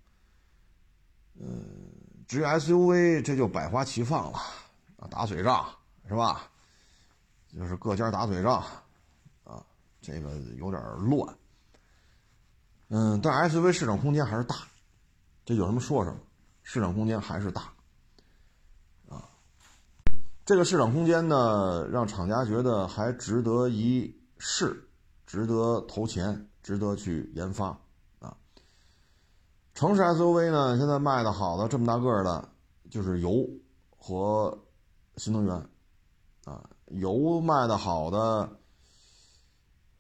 [1.35, 1.67] 嗯，
[2.29, 4.39] 至于 S U V，这就百花齐放了
[4.99, 5.69] 啊，打嘴仗
[6.07, 6.49] 是吧？
[7.53, 8.63] 就是各家打嘴仗，
[9.43, 9.67] 啊，
[10.01, 11.37] 这个有点乱。
[12.87, 14.55] 嗯，但 SUV 市场空间还是大，
[15.49, 16.19] 这有什么说什么，
[16.63, 17.73] 市场空间还是大，
[19.09, 19.31] 啊，
[20.45, 24.87] 这个市场空间呢，让厂家觉得还值得一试，
[25.25, 27.69] 值得投钱，值得去研发，
[28.19, 28.37] 啊，
[29.73, 32.47] 城市 SUV 呢，现在卖的好的这么大个的，
[32.91, 33.49] 就是油
[33.97, 34.67] 和
[35.17, 35.55] 新能源，
[36.45, 38.51] 啊，油卖的好的。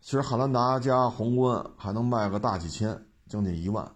[0.02, 3.90] 其实汉兰达加皇冠还能卖个大几千，将近一万，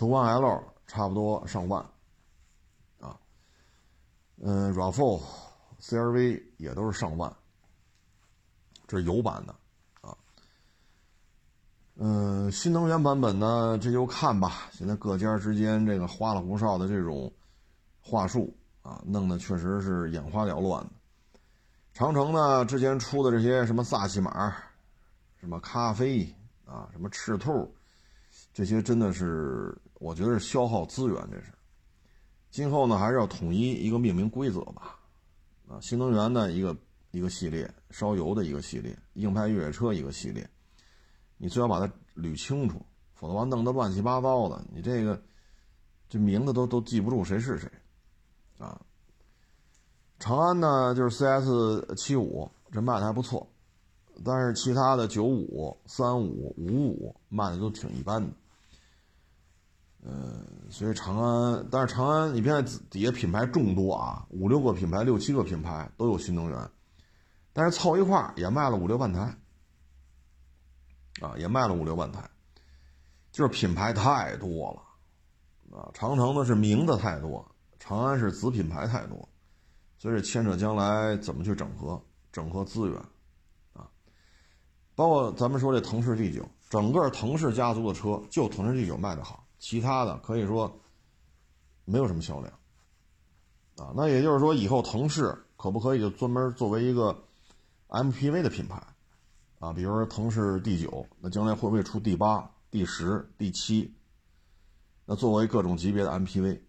[0.00, 1.84] 途观 L 差不多上万，
[3.00, 3.20] 啊，
[4.38, 5.20] 嗯，RAV4、
[5.78, 7.30] CRV 也都是上万，
[8.88, 9.54] 这是油版的，
[10.00, 10.16] 啊，
[11.96, 14.70] 嗯，新能源版本呢，这就看吧。
[14.72, 17.30] 现在各家之间这个花里胡哨的这种
[18.00, 20.90] 话术啊，弄得确实是眼花缭乱的。
[21.92, 24.50] 长城呢，之前出的这些什么萨琪玛，
[25.36, 26.34] 什么咖啡
[26.64, 27.70] 啊，什么赤兔，
[28.54, 31.28] 这些真的是我觉得是消耗资源。
[31.30, 31.52] 这是，
[32.50, 34.98] 今后呢还是要统一一个命名规则吧。
[35.68, 36.76] 啊，新能源的一个
[37.10, 40.48] 一个系列，烧油的一个系列，硬派越野车一个系列，
[41.36, 42.80] 你最好把它捋清楚，
[43.14, 45.22] 否则话弄得乱七八糟的，你这个
[46.08, 47.70] 这名字都都记不住谁是谁，
[48.58, 48.80] 啊。
[50.18, 53.46] 长安呢，就是 CS 七五，这卖的还不错，
[54.24, 58.32] 但是其他的九五、三五、五五卖的都挺一般的。
[60.02, 66.70] 嗯，所以长安，但是长安，你别看底下品牌众多啊，五六个品牌、六七个品牌都有新能源，
[67.52, 69.20] 但是凑一块也卖了五六万台，
[71.20, 72.28] 啊，也卖了五六万台，
[73.30, 77.46] 就是品牌太多了，啊，长城呢是名字太多，
[77.78, 79.28] 长安是子品牌太多。
[79.98, 82.98] 所以牵扯将来怎么去整合、整合资源，
[83.74, 83.86] 啊，
[84.94, 90.80] 包括咱们说这腾势 D 九，整个腾势家族的车就腾势 D 九卖的好，其他的可以说
[91.84, 92.52] 没有什么销量，
[93.76, 97.16] 啊，那也就是说以后腾势可不可以就专门作为一个
[97.88, 98.82] MPV 的品牌，
[99.60, 103.94] 啊，比如说腾势 D 九，那将来会不会出 D 八、D 十、D 七？
[105.04, 106.60] 那作为各种级别的 MPV。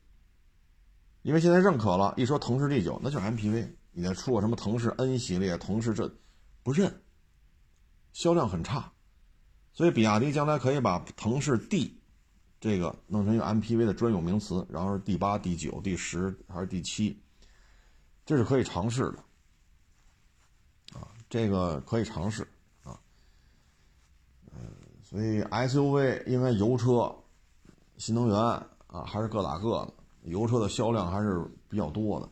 [1.22, 3.70] 因为现在认可了，一说腾势 D 九，那就是 MPV。
[3.92, 6.12] 你再出个什么腾势 N 系列、腾势这，
[6.64, 7.02] 不认，
[8.12, 8.92] 销量很差。
[9.72, 12.01] 所以比亚迪将来可以把腾势 D
[12.62, 17.20] 这个弄成一个 MPV 的专有名词，然后是第八、第九、第十还是第七，
[18.24, 19.18] 这是可以尝试的。
[20.98, 22.48] 啊，这个可以尝试
[22.84, 23.00] 啊。
[24.54, 24.60] 嗯，
[25.04, 27.14] 所以 SUV 应该油车、
[27.98, 29.94] 新能源啊，还是各打各的。
[30.26, 32.30] 油车的销量还是比较多的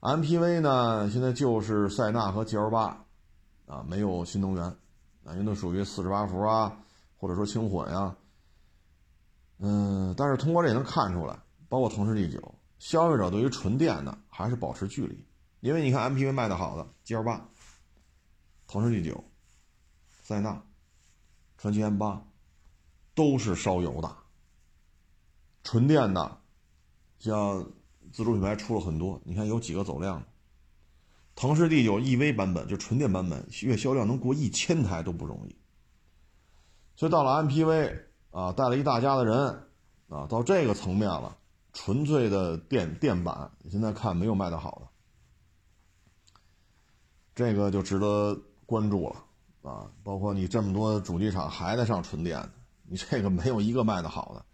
[0.00, 3.04] ，MPV 呢，现在就是塞纳和 GL 八，
[3.66, 6.74] 啊，没有新能源，啊，因为都属于四十八伏啊，
[7.18, 8.16] 或者说轻混呀，
[9.64, 11.38] 嗯，但是通过这也能看出来，
[11.68, 15.24] 包括腾势 D 九，消费者对于纯电的还是保持距离，
[15.60, 17.48] 因为你看 MPV 卖的好的 GL 八、
[18.66, 19.24] 腾势 D 九、
[20.24, 20.60] 塞纳、
[21.56, 22.26] 传祺 M 八，
[23.14, 24.16] 都是烧油的，
[25.62, 26.40] 纯电的。
[27.20, 27.64] 像
[28.12, 30.24] 自主品牌出了很多，你看有几个走量？
[31.36, 35.56] 腾势 D 九 EV 版本就纯电版本，月销量能过一千台都不容易。
[36.96, 39.68] 所以到了 MPV 啊，带了一大家的人
[40.08, 41.36] 啊，到这个层面了，
[41.72, 44.88] 纯粹的电电版现在看没有卖的好的，
[47.34, 49.90] 这个就值得关注了啊！
[50.02, 52.50] 包括你这么多主机厂还在上纯电的，
[52.88, 54.44] 你这个没有一个卖的好的。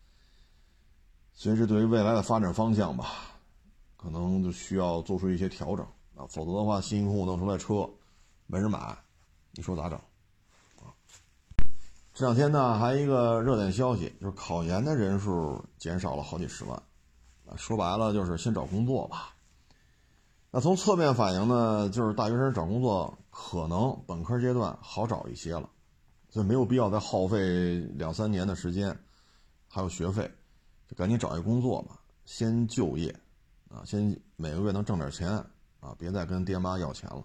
[1.32, 3.06] 所以，这对于未来的发展方向吧，
[3.96, 7.88] 可能就需要做出一些调整啊，否则的话，辛辛苦苦弄出来车，
[8.48, 8.98] 没人买，
[9.52, 10.00] 你说咋整？
[12.18, 16.76] 这两天呢，还一个热点消息，就是考研的人数减少了好几十万，
[17.46, 19.36] 啊，说白了就是先找工作吧。
[20.50, 25.70] 那从侧面反映呢，就是大学生找工作可能本科阶段好找一些了，
[26.28, 28.98] 所以没有必要再耗费两三年的时间，
[29.68, 30.28] 还有学费。
[30.88, 33.14] 就赶紧找一工作嘛，先就业，
[33.70, 35.30] 啊，先每个月能挣点钱，
[35.78, 37.22] 啊，别再跟爹妈要钱了。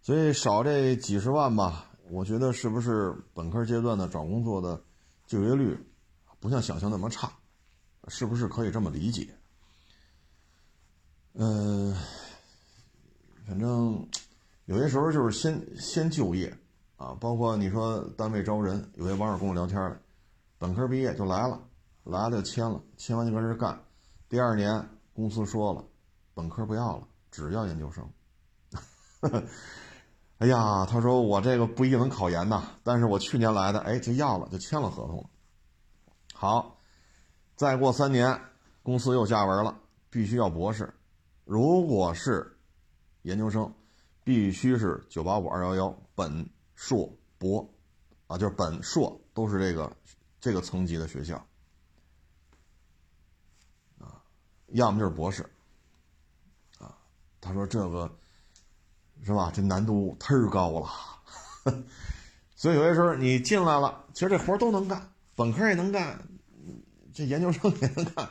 [0.00, 4.80] 所以少这几十万吧，我觉得是不是本科阶段的找工作的
[5.26, 5.76] 就业率
[6.38, 7.32] 不像想象那么差，
[8.08, 9.28] 是不是可以这么理解？
[11.34, 11.94] 嗯，
[13.46, 14.08] 反正
[14.66, 16.56] 有些时候就是先先就业
[16.96, 20.00] 啊，包括你说单位招人，有些网友跟我聊天了，
[20.58, 21.60] 本科毕业就来了，
[22.04, 23.78] 来了就签了，签完就搁这干，
[24.28, 25.84] 第二年公司说了，
[26.34, 28.08] 本科不要了，只要研究生。
[30.38, 35.30] 哎呀，他说我这个不一定能考研呐，但是我去年来的，哎，就要了，就签了合同了。
[36.34, 36.78] 好，
[37.54, 38.38] 再过三年，
[38.82, 39.80] 公司又下文了，
[40.10, 40.92] 必须要博士。
[41.46, 42.58] 如果是
[43.22, 43.72] 研究生，
[44.24, 47.66] 必须是九八五二幺幺本硕博，
[48.26, 49.90] 啊，就是本硕都是这个
[50.38, 51.36] 这个层级的学校，
[53.98, 54.20] 啊，
[54.66, 55.48] 要么就是博士，
[56.78, 56.94] 啊，
[57.40, 58.14] 他说这个。
[59.22, 59.50] 是吧？
[59.52, 60.88] 这难度忒高了，
[62.54, 66.22] 所以有些时候你进来了，其实这活都能干，本科也能干，
[67.12, 68.28] 这研究生也能干，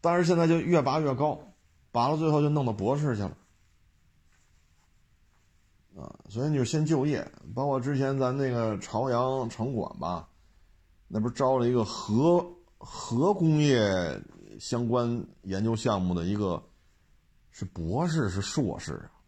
[0.00, 1.40] 但是现在就越拔越高，
[1.90, 3.36] 拔到最后就弄到博士去了，
[5.96, 10.28] 啊，所以你就先就业，包括之前咱那个朝阳城管吧，
[11.08, 14.22] 那不是招了一个核核工业
[14.60, 16.62] 相关研究项目的一个，
[17.50, 19.19] 是博士是硕士啊？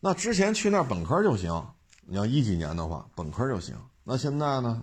[0.00, 1.66] 那之前去那儿本科就行，
[2.06, 3.76] 你要一几年的话，本科就行。
[4.04, 4.82] 那现在呢，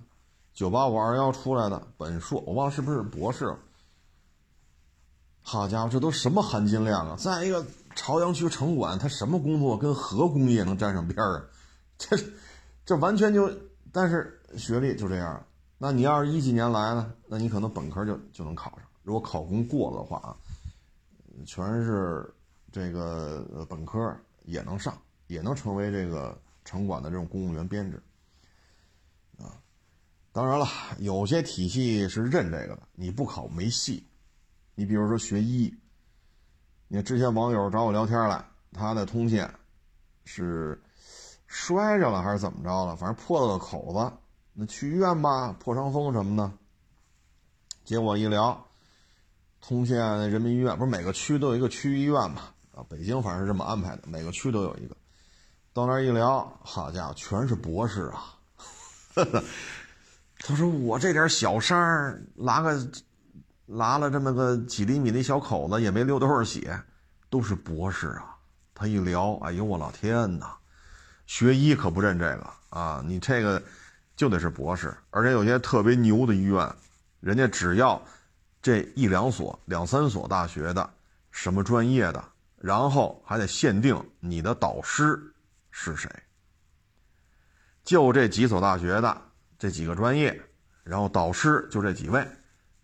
[0.53, 3.55] 九八五二幺出来的本硕，我忘了是不是博士。
[5.41, 7.15] 好家伙，这都什么含金量啊！
[7.17, 11.45] 再一个，朝阳区城管，他什么工作跟核工业能沾上边儿啊？
[11.97, 12.17] 这，
[12.83, 13.49] 这完全就，
[13.91, 15.45] 但是学历就这样。
[15.77, 18.79] 那你要是一几年来呢，那你可能本科就就能考上。
[19.03, 20.35] 如果考公过了的话啊，
[21.45, 22.33] 全是
[22.71, 24.13] 这个本科
[24.45, 24.97] 也能上。
[25.27, 28.01] 也能成为这个城管的这种公务员编制，
[29.37, 29.57] 啊，
[30.31, 30.67] 当然了，
[30.99, 34.05] 有些体系是认这个的，你不考没戏。
[34.75, 35.73] 你比如说学医，
[36.87, 39.49] 你看之前网友找我聊天来，他的通县
[40.25, 40.81] 是
[41.47, 44.17] 摔着了还是怎么着了，反正破了个口子，
[44.53, 46.51] 那去医院吧，破伤风什么的。
[47.83, 48.67] 结果一聊，
[49.61, 49.97] 通县
[50.29, 52.53] 人民医院不是每个区都有一个区医院嘛？
[52.73, 54.97] 啊，北京反正是这么安排的，每个区都有一个。
[55.75, 58.33] 到那儿一聊，好家伙，全是博士啊！
[60.39, 62.89] 他说：“我这点小伤，拉个
[63.65, 66.79] 拉了这么个几厘米的小口子，也没流多少血，
[67.29, 68.37] 都是博士啊。”
[68.73, 70.55] 他一聊，哎呦我老天哪！
[71.25, 73.61] 学医可不认这个啊，你这个
[74.15, 76.73] 就得是博士，而且有些特别牛的医院，
[77.19, 78.01] 人家只要
[78.61, 80.89] 这一两所、两三所大学的
[81.31, 82.23] 什么专业的，
[82.59, 85.33] 然后还得限定你的导师。
[85.77, 86.09] 是谁？
[87.83, 89.21] 就这几所大学的
[89.59, 90.41] 这几个专业，
[90.85, 92.25] 然后导师就这几位，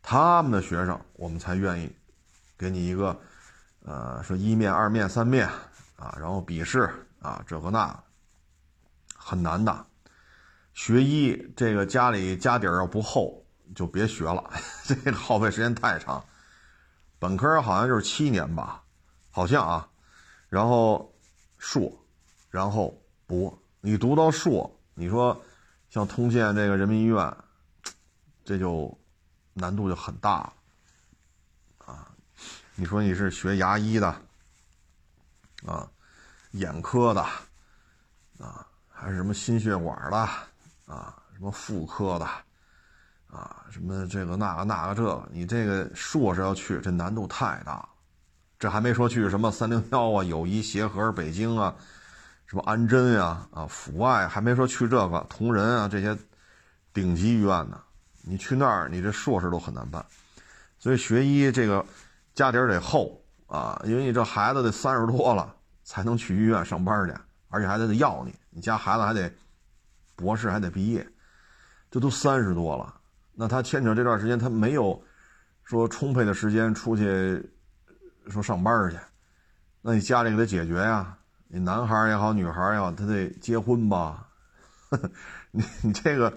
[0.02, 1.90] 他们的学生我们才愿意
[2.58, 3.18] 给你一个，
[3.86, 5.48] 呃，说一面、二面、三面
[5.96, 6.90] 啊，然后笔试
[7.22, 7.98] 啊，这个那
[9.16, 9.86] 很难的。
[10.74, 13.42] 学医这个家里家底儿要不厚，
[13.74, 14.52] 就别学了，
[14.84, 16.22] 这个耗费时间太长。
[17.20, 18.84] 本科好像就是七年吧，
[19.30, 19.90] 好像啊，
[20.50, 21.16] 然后
[21.58, 21.98] 硕。
[22.52, 25.42] 然后博，你读到硕，你说
[25.90, 27.38] 像通县这个人民医院，
[28.44, 28.96] 这就
[29.54, 30.54] 难度就很大了
[31.86, 32.12] 啊。
[32.76, 34.14] 你说你是学牙医的
[35.66, 35.90] 啊，
[36.52, 37.22] 眼科的
[38.38, 40.18] 啊，还是什么心血管的
[40.88, 42.26] 啊，什么妇科的
[43.28, 47.90] 啊，什么这个那个那个这个，你这个硕士要去，这难度太大了。
[48.60, 51.74] 这还没说去什么三零幺啊、友谊协和、北京啊。
[52.52, 56.18] 什么安贞呀，啊，阜外还没说去这个同仁啊，这些
[56.92, 57.82] 顶级医院呢，
[58.24, 60.06] 你去那儿，你这硕士都很难办。
[60.78, 61.86] 所以学医这个
[62.34, 67.16] 家底儿得厚啊，因为你这孩子得三十多了才能去医院上班去，
[67.48, 69.32] 而且还得得要你，你家孩子还得
[70.18, 71.08] 博士还得毕业，
[71.90, 72.94] 这都三十多了，
[73.32, 75.02] 那他牵扯这段时间他没有
[75.64, 77.50] 说充沛的时间出去
[78.28, 78.98] 说上班去，
[79.82, 81.18] 那你家里给他解决呀。
[81.54, 84.26] 你男孩也好，女孩也好，他得结婚吧？
[85.52, 86.34] 你你这个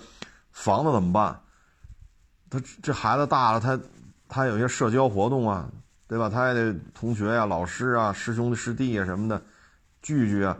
[0.51, 1.41] 房子怎么办？
[2.51, 3.79] 他这孩子大了，他
[4.29, 5.71] 他有些社交活动啊，
[6.09, 6.29] 对吧？
[6.29, 9.41] 他也得同学呀、老师啊、师兄师弟啊什么的
[10.03, 10.57] 聚聚啊，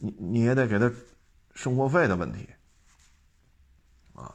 [0.00, 0.90] 你你也得给他
[1.54, 2.48] 生活费的问题
[4.12, 4.34] 啊。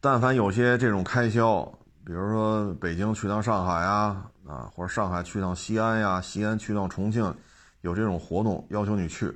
[0.00, 1.64] 但凡有些这种开销，
[2.04, 7.34] 比如说北京去趟上海啊，啊，或者上海去趟西安呀，西安去趟重庆。
[7.88, 9.34] 有这种活动要求你去，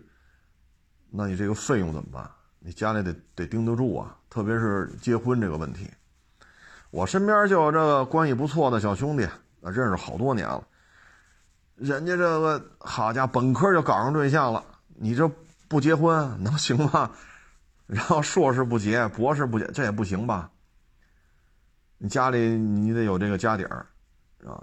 [1.11, 2.31] 那你这个费用怎么办？
[2.59, 5.91] 你家里得得盯得住啊，特别是结婚这个问题。
[6.91, 9.27] 我身边就有这个关系不错的小兄弟，
[9.63, 10.63] 认识好多年了。
[11.77, 15.27] 人家这个好家伙，本科就搞上对象了，你这
[15.67, 17.11] 不结婚能行吗？
[17.89, 20.51] 然后硕士不结，博士不结，这也不行吧？
[21.97, 23.87] 你家里你得有这个家底儿，
[24.45, 24.63] 啊，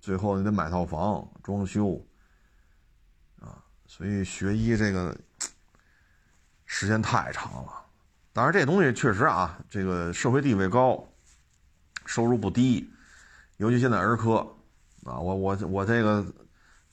[0.00, 2.04] 最后你得买套房，装修，
[3.94, 5.14] 所以学医这个
[6.64, 7.72] 时间太长了。
[8.32, 11.06] 当然，这东西确实啊，这个社会地位高，
[12.06, 12.90] 收入不低，
[13.58, 14.36] 尤其现在儿科，
[15.04, 16.24] 啊，我我我这个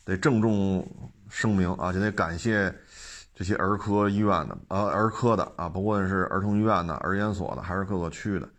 [0.04, 0.86] 得郑重
[1.30, 2.78] 声明啊，就得感谢
[3.34, 8.50] 这些儿科医院的，呃，儿科的啊，不论是儿童医院的、儿研所的，还是各个区的。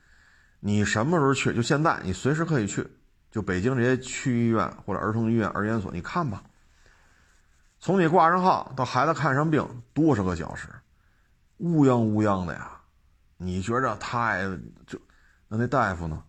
[0.61, 1.53] 你什么时候去？
[1.53, 2.87] 就现在，你随时可以去。
[3.31, 6.43] 就北京这些区医院或者儿童医院、儿研所，你看吧。
[7.81, 10.69] 从你挂上号到孩子看上病，多少个小时？
[11.57, 12.83] 乌泱乌泱的呀！
[13.39, 14.43] 你觉着太
[14.87, 15.01] 就
[15.49, 16.23] 那那大夫呢？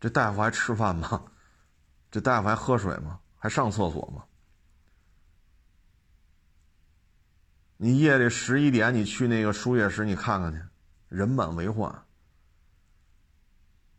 [0.00, 1.24] 这大夫还吃饭吗？
[2.10, 3.20] 这大夫还喝水吗？
[3.36, 4.24] 还上厕所吗？
[7.76, 10.62] 你夜里十一点你去那个输液室，你看看去，
[11.08, 12.02] 人满为患。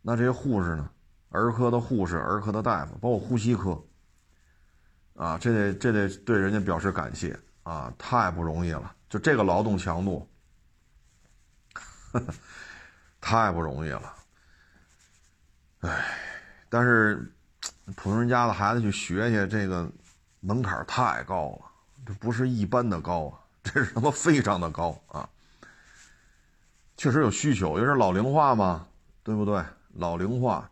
[0.02, 0.90] 那这些护士呢？
[1.28, 3.80] 儿科的护士、儿科的大夫，包括呼吸科，
[5.18, 7.92] 啊，这得这得对人家表示感谢啊！
[7.98, 10.28] 太不容易了，就这个劳动强度，
[13.20, 14.14] 太不容易了。
[15.80, 16.18] 唉，
[16.68, 17.34] 但是
[17.96, 19.90] 普通人家的孩子去学去，这个
[20.38, 21.66] 门槛太高了，
[22.06, 25.28] 这不是一般的高啊，这是他妈非常的高啊！
[26.96, 28.86] 确实有需求，因为是老龄化嘛，
[29.24, 29.60] 对不对？
[29.94, 30.70] 老龄化，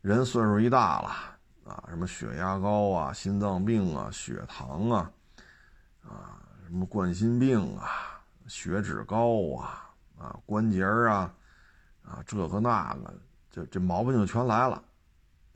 [0.00, 1.37] 人岁数一大了
[1.68, 5.10] 啊，什么血压高啊、心脏病啊、血糖啊，
[6.02, 11.30] 啊，什么冠心病啊、血脂高啊、啊关节啊，
[12.02, 13.14] 啊这个那个，
[13.50, 14.82] 这这毛病就全来了。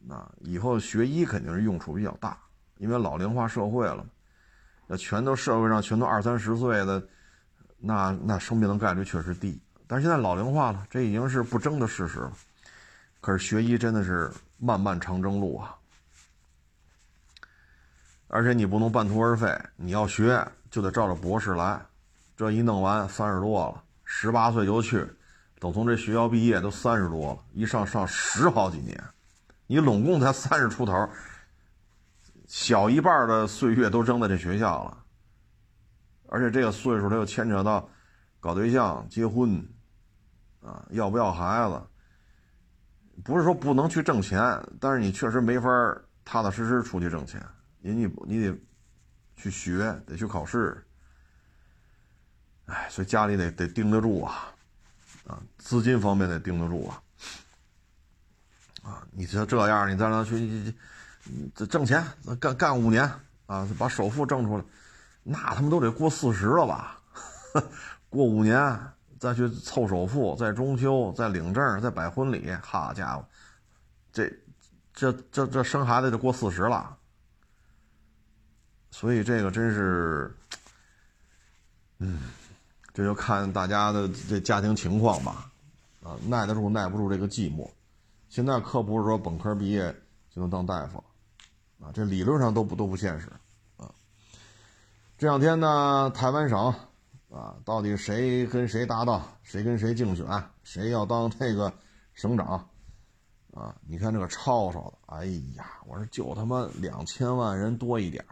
[0.04, 2.36] 那以后学医肯定是用处比较大，
[2.76, 4.04] 因为老龄化社会了，
[4.86, 7.02] 那全都社会上全都二三十岁的，
[7.78, 9.58] 那那生病的概率确实低。
[9.86, 12.32] 但是现在老龄化了，这已经是不争的事实了。
[13.20, 15.76] 可是学医真的是漫漫长征路啊，
[18.34, 21.78] 而且你不能半途而废，你要学就得照着博士来。
[22.34, 25.06] 这一弄完三十多了，十八岁就去，
[25.60, 28.98] 等从这学校毕业都三十多了，一上上十好几年，
[29.66, 31.06] 你拢共才三十出头，
[32.46, 34.96] 小一半的岁月都扔在这学校了。
[36.30, 37.86] 而且这个岁数他又牵扯到
[38.40, 39.62] 搞对象、结婚，
[40.62, 41.82] 啊，要不要孩子？
[43.22, 44.40] 不是说不能去挣钱，
[44.80, 45.68] 但是你确实没法
[46.24, 47.38] 踏踏实实出去挣钱，
[47.82, 48.58] 因为你你得
[49.36, 50.82] 去学，得去考试，
[52.66, 54.52] 哎，所以家里得得盯得住啊，
[55.26, 57.02] 啊，资金方面得盯得住啊，
[58.82, 60.74] 啊，你这这样，你再让他去
[61.54, 62.04] 这挣钱，
[62.40, 63.02] 干干五年
[63.46, 64.64] 啊，把首付挣出来，
[65.22, 66.98] 那他们都得过四十了吧？
[68.08, 68.80] 过五年。
[69.22, 73.24] 再去凑首付，再装修，再领证，再摆婚礼，好家伙，
[74.12, 74.28] 这、
[74.92, 76.98] 这、这、这生孩子就过四十了，
[78.92, 80.32] 所以这个真是，
[81.98, 82.20] 嗯，
[82.94, 85.50] 这就看大家的这家庭情况吧，
[86.04, 87.68] 啊，耐得住耐不住这个寂寞。
[88.28, 89.92] 现在可不是说本科毕业
[90.30, 91.02] 就能当大夫，
[91.80, 93.28] 啊，这理论上都不都不现实，
[93.76, 93.90] 啊。
[95.18, 96.72] 这两天呢，台湾省。
[97.32, 100.26] 啊，到底谁跟谁搭档，谁跟谁竞选，
[100.64, 101.72] 谁要当这个
[102.12, 102.68] 省长？
[103.54, 105.24] 啊，你看这个吵吵的，哎
[105.56, 108.22] 呀，我说就他妈两千万人多一点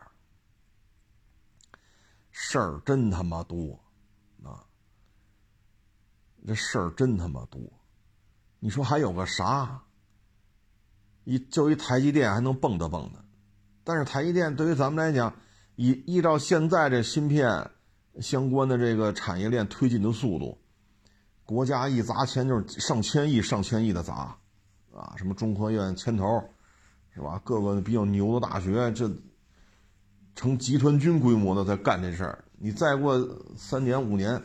[2.42, 3.78] 事儿真他妈多，
[4.42, 4.64] 啊，
[6.46, 7.60] 这事儿真他妈多，
[8.60, 9.82] 你说还有个啥？
[11.24, 13.18] 一就一台积电还能蹦跶蹦跶，
[13.84, 15.36] 但是台积电对于咱们来讲，
[15.76, 17.70] 依依照现在这芯片。
[18.20, 20.58] 相关的这个产业链推进的速度，
[21.44, 24.36] 国家一砸钱就是上千亿、上千亿的砸，
[24.92, 26.42] 啊，什么中科院牵头，
[27.14, 27.40] 是吧？
[27.44, 29.08] 各个比较牛的大学，这
[30.40, 32.42] 成集团军规模的在干这事儿。
[32.56, 34.42] 你再过三年五年，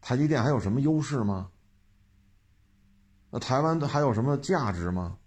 [0.00, 1.50] 台积电还有什么优势吗？
[3.28, 5.18] 那台湾还有什么价值吗？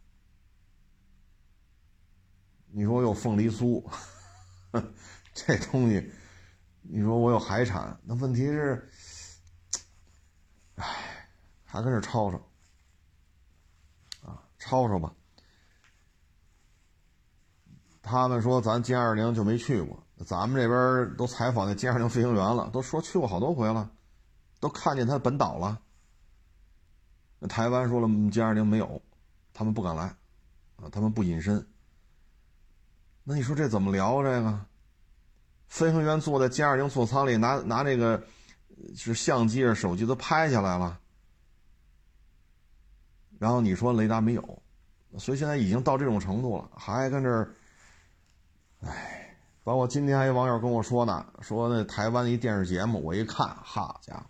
[2.71, 3.87] 你说我有凤梨酥，
[5.35, 6.11] 这东西。
[6.81, 8.89] 你说我有海产，那问题是，
[10.77, 11.29] 唉，
[11.63, 12.37] 还跟这吵吵，
[14.27, 15.13] 啊，吵吵吧。
[18.11, 23.89] 他们说咱歼二零就没去过，咱们这边都采访那歼二零飞行员了，都说去过好多回了，
[24.59, 25.79] 都看见他本岛了。
[27.47, 29.01] 台湾说了歼二零没有，
[29.53, 30.03] 他们不敢来，
[30.75, 31.65] 啊，他们不隐身。
[33.23, 34.59] 那你说这怎么聊这个？
[35.69, 38.21] 飞行员坐在歼二零座舱里，拿拿这个
[38.93, 40.99] 是相机啊、手机都拍下来了。
[43.39, 44.61] 然后你说雷达没有，
[45.17, 47.55] 所以现在已经到这种程度了，还跟这儿，
[48.81, 54.23] 哎，包括今天还有网友跟我说呢，说那台湾一电视节目，我一看，哈家伙，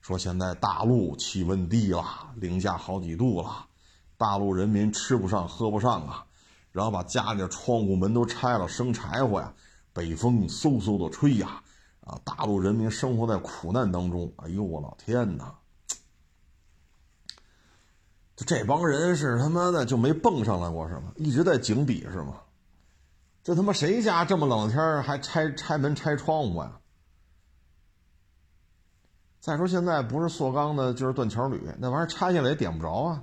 [0.00, 2.04] 说现在大陆气温低了，
[2.36, 3.66] 零下好几度了，
[4.16, 6.26] 大陆人民吃不上喝不上啊。
[6.72, 9.52] 然后把家里的窗户门都拆了，生柴火呀，
[9.92, 11.62] 北风嗖嗖的吹呀，
[12.00, 14.32] 啊，大陆人民生活在苦难当中。
[14.38, 15.54] 哎呦，我老天哪！
[18.34, 21.12] 就这帮人是他妈的就没蹦上来过是吗？
[21.14, 22.40] 一直在井底是吗？
[23.44, 26.80] 这他妈谁家这么冷的天还拆拆门拆窗户呀？
[29.38, 33.22] 再说现在不是塑钢的，就是断桥铝，那玩意儿拆下来也点不着啊。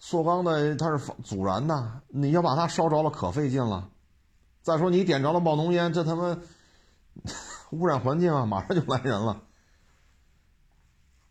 [0.00, 3.88] 塑钢的它是阻燃的，你要把它烧着了可费劲了。
[4.62, 6.36] 再说你点着了冒浓烟，这他妈
[7.70, 8.44] 污染环境啊！
[8.44, 9.40] 马上就来人了。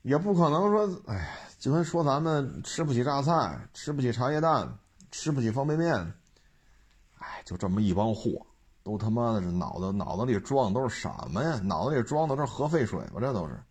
[0.04, 4.80] 也不可能说，哎，就跟说咱们吃不起榨菜，吃不起茶叶蛋，
[5.12, 6.14] 吃不起方便面，
[7.46, 8.46] 就这么一帮货，
[8.84, 11.60] 都他妈的是脑子脑子里装的都是什么呀？
[11.64, 13.20] 脑子里装的都是核废水吧？
[13.20, 13.64] 这都是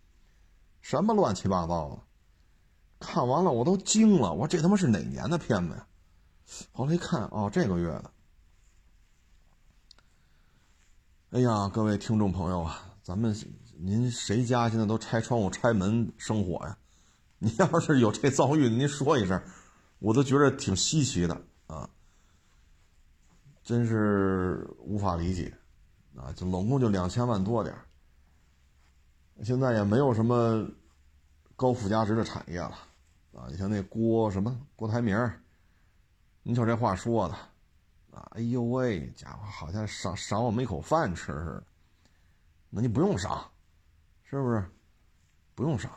[0.80, 1.98] 什么乱七八糟的？
[2.98, 5.86] 看完了我都惊了，我这他妈是哪年的片子呀？
[6.72, 8.10] 后来一看，哦，这个月的。
[11.30, 13.34] 哎呀，各位听众朋友啊，咱们
[13.78, 16.76] 您谁家现在都拆窗户、拆门生火呀？
[17.38, 19.40] 你要是有这 遭遇，您说一声，
[19.98, 21.88] 我都觉得挺稀奇的啊，
[23.70, 25.56] 真是无法理解
[26.16, 26.32] 啊！
[26.32, 27.72] 就总共就两千万多点
[29.44, 30.68] 现在也没有什么
[31.54, 32.76] 高附加值的产业了。
[33.32, 35.16] 啊，你像那郭什么郭台铭，
[36.42, 37.34] 你瞅这话说的，
[38.10, 41.62] 啊，哎呦喂，家伙好像赏赏我们一口饭吃似的。
[42.70, 43.48] 那你不用赏，
[44.24, 44.64] 是不是？
[45.54, 45.92] 不用赏。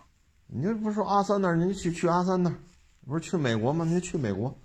[0.46, 2.56] 你这不是说阿三那儿，您去去阿三那儿，
[3.04, 3.84] 不是去美国吗？
[3.84, 4.56] 你去美国，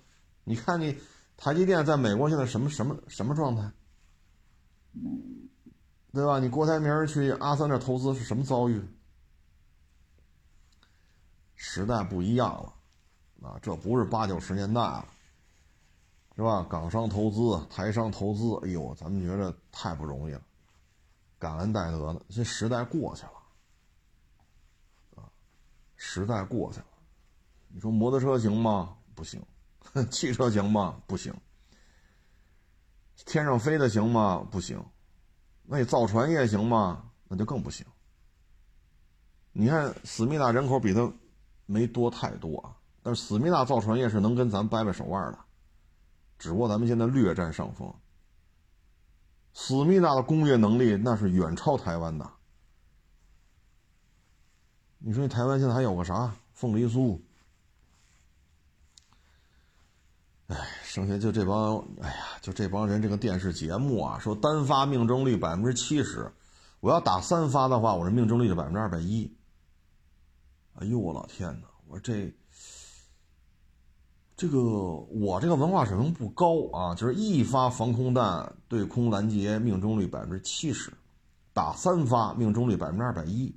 [0.43, 0.95] 你看你
[1.41, 3.71] 台积电在美国现在什么什么什么状态，
[6.11, 6.37] 对吧？
[6.37, 8.85] 你郭台铭去阿三那投资是什么遭遇？
[11.55, 15.07] 时代不一样了，啊，这不是八九十年代了，
[16.35, 16.67] 是吧？
[16.69, 20.41] 港商投资、台商投资，哎呦，咱们觉得太不容易了，
[21.37, 22.21] 感恩戴德的。
[22.27, 23.31] 这时代过去了，
[25.15, 25.23] 啊，
[25.95, 26.85] 时代过去了。
[27.69, 28.97] 你说摩托车行吗？
[29.15, 29.41] 不行。
[30.11, 31.01] 汽车行吗？
[31.07, 31.33] 不行。
[33.25, 34.47] 天上飞的行吗？
[34.49, 34.83] 不行。
[35.63, 37.11] 那你造船业行吗？
[37.27, 37.85] 那就更不行。
[39.51, 41.11] 你看，思密达人口比他。
[41.71, 45.37] 没多太多啊，但是思密达造船业是能跟咱掰掰手腕的，
[46.39, 47.93] 只不过咱们现在略占上风。
[49.53, 52.27] 思密达的工业能力那是远超台湾的。
[54.97, 57.21] 你说你台湾现在还有个啥凤梨酥？
[60.49, 66.31] 哎，剩下就这帮，哎呀，就这帮人，这个电视节目啊，说单发命中率百分之七十，
[66.79, 69.31] 我要打三发的话，我这命中率就百分之二百一。
[70.73, 71.67] 哎呦我老天哪！
[71.87, 72.33] 我说这
[74.35, 80.91] 这个我这个文化水平不高啊，就是一发防空弹对空拦截命中率百分之七十，
[81.53, 83.53] 打三发命中率百分之二百一，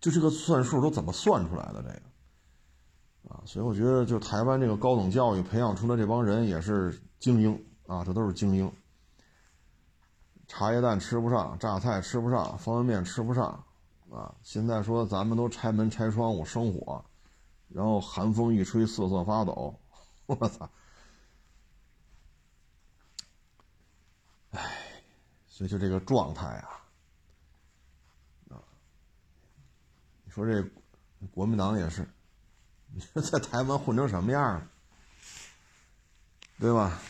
[0.00, 2.02] 就这个算数都怎么算出来的这个
[3.28, 3.42] 啊？
[3.44, 8.72] 所以我觉得就台湾这个高等教育培养出的这帮人也是精英啊，这都是精英。
[10.46, 13.64] 茶叶蛋吃不上，榨菜吃不上，方便面吃不上。
[14.12, 14.32] 啊！
[14.44, 17.04] 现在说咱们都拆门拆窗户生火，
[17.66, 19.76] 然后寒风一吹瑟瑟发抖，
[20.26, 20.70] 我操！
[24.50, 24.60] 哎，
[25.48, 26.68] 所以就这个状态啊，
[28.50, 28.62] 啊，
[30.24, 30.64] 你说这
[31.32, 32.06] 国民党也是，
[32.94, 34.62] 你说在台湾混成什么样了
[36.60, 37.00] 对吧？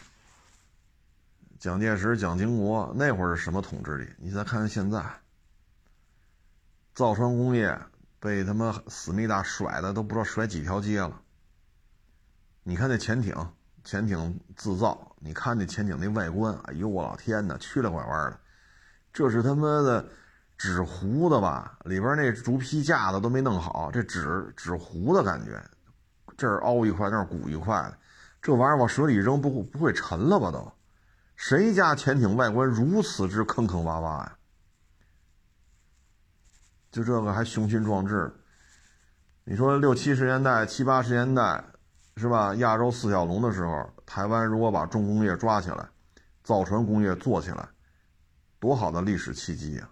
[1.59, 4.09] 蒋介石、蒋经国那会儿是什么统治力？
[4.17, 5.05] 你再看看现在。
[6.95, 7.79] 造船工业
[8.19, 11.21] 被他妈思密达甩的都不知道甩几条街了。
[12.63, 13.35] 你看那潜艇，
[13.85, 18.41] 潜艇自造，你看那潜艇那外观，哎呦我老天哪，曲了拐弯的，
[19.13, 20.09] 这是他妈的
[20.57, 21.79] 纸糊的吧？
[21.85, 25.63] 里边那竹皮架子都没弄好，这纸纸糊的感觉，
[26.37, 27.99] 这儿凹一块，那儿鼓一块的，
[28.43, 30.51] 这玩意儿往水里扔不不会沉了吧？
[30.51, 30.73] 都，
[31.37, 34.37] 谁家潜艇外观如此之坑坑洼洼呀？
[36.91, 38.33] 就这个还雄心壮志，
[39.45, 41.65] 你说六七十年代、七八十年代，
[42.17, 42.55] 是吧？
[42.55, 45.89] 亚洲四小龙的时候，台湾如果把重工业抓起来，
[46.45, 47.69] 造船工业做起来，
[48.61, 49.89] 多好的历史契机呀！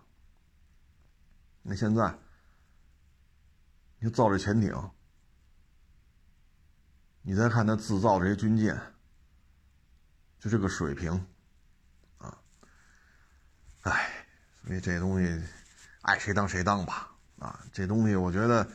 [1.62, 2.14] 那现在，
[3.98, 4.73] 你造这潜艇，
[7.23, 8.78] 你再看他制造这些军舰，
[10.39, 11.12] 就这个水平，
[12.19, 12.36] 啊，
[13.82, 14.11] 哎，
[14.66, 15.43] 所以这东西
[16.03, 18.66] 爱谁当谁当吧，啊，这东西我觉得。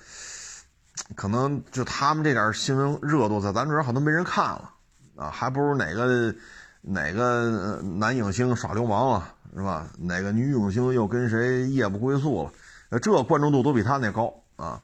[1.16, 4.74] 可能就他们这点新闻热度，在咱这儿好多没人看了
[5.16, 6.36] 啊，还不如哪个
[6.82, 9.88] 哪个男影星耍流氓了，是吧？
[10.00, 13.00] 哪个女影星又跟谁夜不归宿了？
[13.00, 14.82] 这关注度都比他那高啊！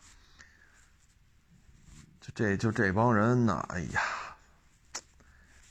[2.23, 4.01] 就这就这帮人呢，哎呀，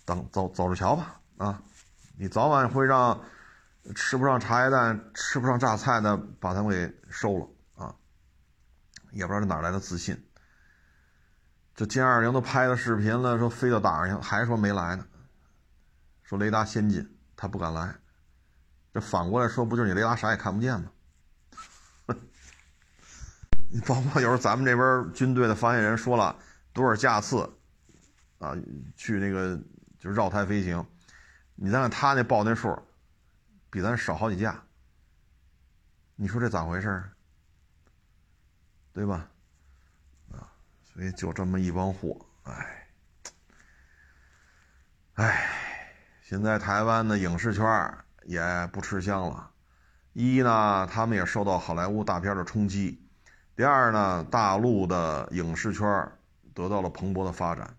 [0.05, 1.63] 等走走着瞧吧啊！
[2.19, 3.25] 你早晚会让
[3.95, 7.95] 吃不上茶叶蛋、吃不上榨菜的把他们给收了啊！
[9.13, 10.23] 也不知道哪来的自信。
[11.75, 15.07] 这歼二零都拍了视频了，说飞到岛上去，还说没来呢。
[16.23, 17.97] 说雷达先进，他不敢来。
[18.93, 20.93] 这反过来说，不就是你雷达啥也看不见吗？
[23.73, 26.39] 你 包括有时候咱们这边军队的发言人说了
[26.75, 27.51] 多少架次
[28.39, 28.55] 啊，
[28.95, 29.57] 去那个
[29.99, 30.85] 就是绕台飞行，
[31.55, 32.79] 你再看他那报那数，
[33.71, 34.63] 比咱少好几架。
[36.17, 37.03] 你说这咋回事
[38.93, 39.27] 对吧？
[40.33, 40.53] 啊
[40.93, 42.89] 所以就这么一帮货，哎，
[45.15, 45.49] 哎，
[46.21, 47.65] 现在台湾的影视圈
[48.25, 49.51] 也不吃香了。
[50.13, 53.02] 一呢，他们也受到好莱坞大片的冲击；
[53.55, 56.11] 第二呢，大陆的影视圈
[56.55, 57.77] 得到了蓬勃的发展。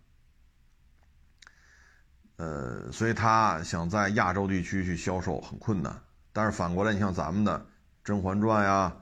[2.38, 5.95] 呃，所以他想在亚洲地区去销售很困难。
[6.32, 7.60] 但是反过来，你像咱们的
[8.04, 8.95] 《甄嬛传》呀、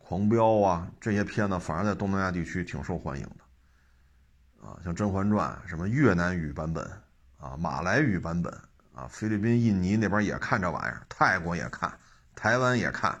[0.04, 4.66] 《狂飙》啊这些片子，反而在东南亚地区挺受欢迎的。
[4.66, 6.84] 啊，像《甄嬛传》什么越南语版本
[7.38, 8.52] 啊、马来语版本
[8.94, 11.92] 啊、菲律宾、印尼那边也看这玩意儿，泰国也看，
[12.34, 13.20] 台湾也看，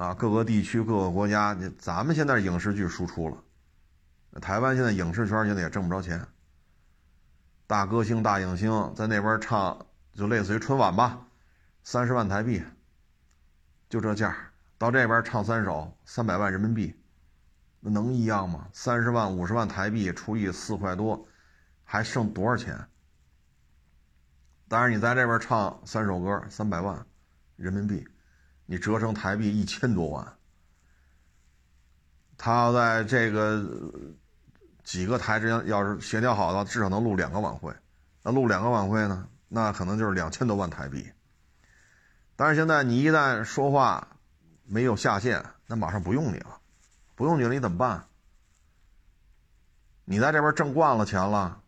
[0.00, 3.36] 啊，各个地区、各个国家，咱们现在影视剧输出了，
[4.40, 6.26] 台湾现在影视圈现在也挣不着钱。
[7.66, 9.78] 大歌星、大影星在那边唱，
[10.14, 11.26] 就类似于春晚吧，
[11.82, 12.62] 三十万台币，
[13.90, 14.34] 就这价
[14.78, 16.98] 到这边唱三首，三百万人民币。
[17.80, 18.70] 那能一样吗？
[18.72, 21.28] 三十万、五十万台币除以四块多，
[21.84, 22.88] 还剩多少钱？
[24.66, 27.04] 当然，你在这边唱三首歌，三百万
[27.56, 28.08] 人民币，
[28.70, 30.24] 你折成台币一千多万。
[32.38, 33.68] 他要在这个
[34.84, 37.74] 几个台之间要是协调好了，至少能录两个晚会。
[38.22, 39.26] 那录两个晚会呢？
[39.48, 41.10] 那可能就是两千多万台币。
[42.36, 44.06] 但是现在你一旦说话
[44.62, 46.60] 没有下限，那马上不用你了。
[47.16, 48.06] 不用你了，你怎么办？
[50.04, 51.60] 你在这边挣惯了钱了，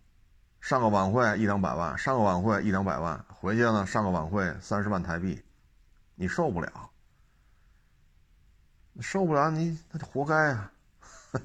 [0.61, 5.43] 上个晚会一两百万，上个晚会一两百万，回去呢上个晚会三十万台币，
[6.15, 6.91] 你受不了，
[9.01, 10.71] 受不了你那就活该啊！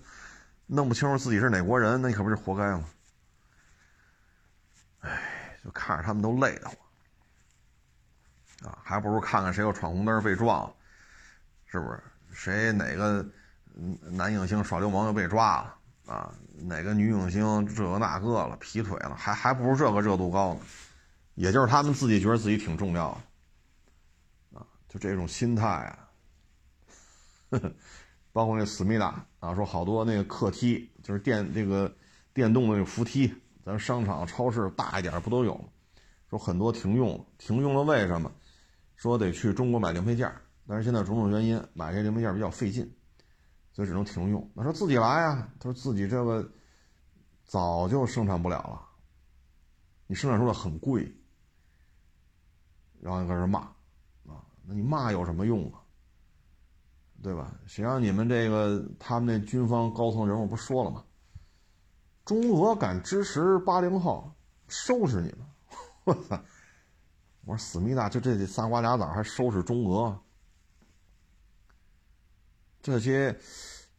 [0.68, 2.84] 弄不清楚自己是哪国人，那你可不是活该吗？
[5.02, 6.78] 哎，就看着他们都累得慌
[8.72, 10.76] 啊，还不如看看谁又闯红灯被撞了，
[11.66, 12.04] 是不是？
[12.34, 13.26] 谁哪个？
[14.10, 15.78] 男影星耍流氓又被抓了
[16.12, 16.34] 啊！
[16.64, 20.62] 哪个女影星这个那个了，劈腿了，还还不如这个热度高呢。
[21.36, 26.07] 也就是他们自己觉得自己挺重要的啊，就这种心态啊。
[28.34, 31.94] 包括那思密达啊，说好多那个客梯，就是电这个
[32.34, 33.34] 电动的那个扶梯，
[33.66, 35.66] 咱商场、超市大一点不都有吗？
[36.30, 38.32] 说很多停用，停用了为什么？
[38.96, 40.32] 说得去中国买零配件，
[40.68, 42.92] 但是现在种种原因，买这零配件比较费劲。
[43.74, 44.52] 所以只能停用。
[44.56, 45.48] 那说自己来呀？
[45.60, 46.52] 他说自己这个
[47.46, 48.82] 早就生产不了了，
[50.08, 51.16] 你生产出来很贵，
[53.00, 53.60] 然后就开始骂
[54.26, 54.42] 啊。
[54.66, 55.80] 那你骂有什么用啊？
[57.22, 57.54] 对吧？
[57.66, 61.04] 谁让你们这个他们那军方高层人物不说了吗？
[62.24, 64.32] 中俄敢支持八零后，
[64.68, 65.40] 收拾你们！
[66.04, 66.40] 我操！
[67.46, 70.20] 我说思密达就这仨瓜俩枣还收拾中俄？
[72.82, 73.38] 这些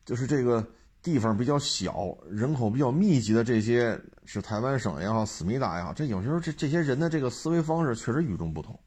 [0.05, 0.67] 就是这个
[1.03, 8.79] 地方比较小、人口比较密集的这些，是台湾省也好、思密达也好，这有时候这这些人的这个思维方式确实与众不同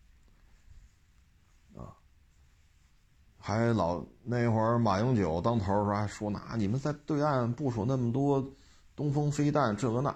[1.75, 1.97] 啊。
[3.37, 8.51] 还老那会儿马英九当头时候还说呢，你们在对岸部署那么多
[8.95, 10.15] 东风飞弹，这个那，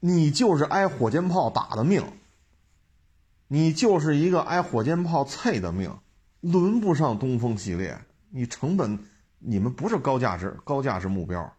[0.00, 2.04] 你就是挨火箭炮打的命，
[3.46, 5.96] 你就是一个挨火箭炮啐的命，
[6.40, 7.96] 轮不上东风系列。
[8.30, 8.98] 你成本，
[9.38, 11.50] 你们不是高价值高价值目标，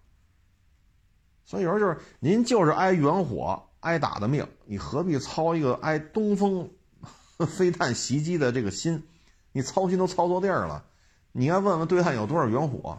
[1.45, 6.69] 所以有时候就是您就是挨远火挨打的命，你何必操一个挨东风
[7.47, 9.01] 飞弹袭击的这个心？
[9.59, 10.85] 你操心都操错地儿了。
[11.33, 12.97] 你应该问问对岸有多少远火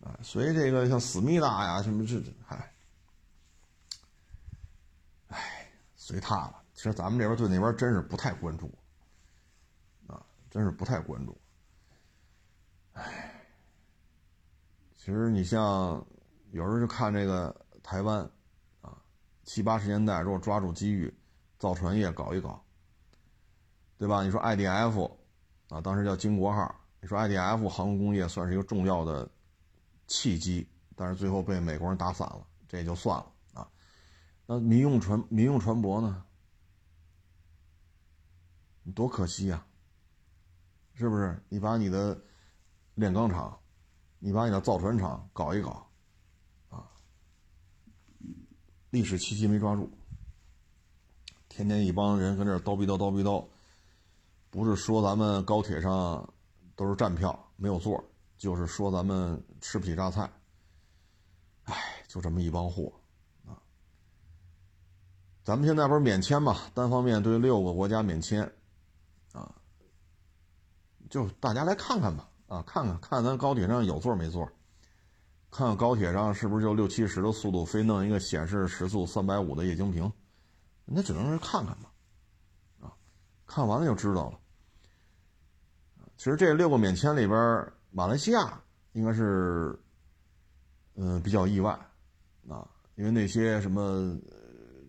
[0.00, 0.18] 啊？
[0.22, 2.74] 所以这个像思密达呀什么这，嗨，
[5.28, 6.62] 哎，随他了。
[6.74, 8.70] 其实咱们这边对那边真是不太关注
[10.08, 10.20] 啊，
[10.50, 11.40] 真是不太关注。
[12.94, 13.40] 哎，
[14.96, 16.04] 其实你像
[16.50, 17.54] 有时候就看这个
[17.84, 18.28] 台湾
[18.82, 18.98] 啊，
[19.44, 21.16] 七八十年代如果抓住机遇，
[21.56, 22.60] 造船业搞一搞，
[23.96, 24.24] 对吧？
[24.24, 25.10] 你说 IDF
[25.68, 26.74] 啊，当时叫金国号。
[27.00, 29.28] 你说 IDF 航空工业算是一个重要的
[30.06, 33.68] 契机，但是最后被美国人打散了，这也就算了啊。
[34.46, 36.24] 那民用船民用船舶呢？
[38.94, 39.66] 多可惜呀！
[40.94, 41.42] 是不是？
[41.48, 42.18] 你把你的
[42.94, 43.58] 炼钢厂，
[44.18, 45.90] 你把你的造船厂搞一搞，
[46.70, 46.88] 啊，
[48.90, 49.90] 历史契机没抓住，
[51.48, 53.46] 天天一帮人跟这叨逼叨叨逼叨，
[54.56, 56.26] 不是说咱们高铁上。
[56.78, 58.04] 都是站票没有座，
[58.36, 60.30] 就是说咱们吃不起榨菜。
[61.62, 61.74] 哎，
[62.06, 62.92] 就这么一帮货
[63.46, 63.56] 啊！
[65.42, 68.42] 咱们现在不是免签嘛，单方面对六个国家免签
[69.32, 69.54] 啊，
[71.08, 74.46] 就大家来看看吧啊，看看看咱高铁上有座没座，
[75.50, 80.12] 看看高铁上是不是就六七十的速度非弄一个显示时速三百五的液晶屏，
[80.84, 81.90] 那只能是看看吧
[82.82, 82.92] 啊，
[83.46, 84.38] 看完了就知道了。
[86.16, 88.58] 其实这六个免签里边，马来西亚
[88.92, 89.78] 应该是，
[90.94, 91.72] 嗯，比较意外，
[92.48, 94.18] 啊，因为那些什么，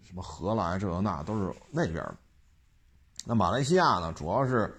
[0.03, 2.17] 什么荷兰这那都是那边的。
[3.25, 4.73] 那马来西亚呢，主要是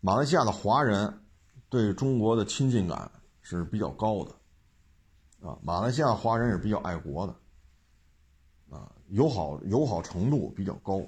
[0.00, 1.22] 马来西亚的华人
[1.68, 3.10] 对中国的亲近感
[3.42, 7.36] 是比较高的，啊，马来西亚华人是比较爱国的，
[8.74, 11.06] 啊，友好友好程度比较高，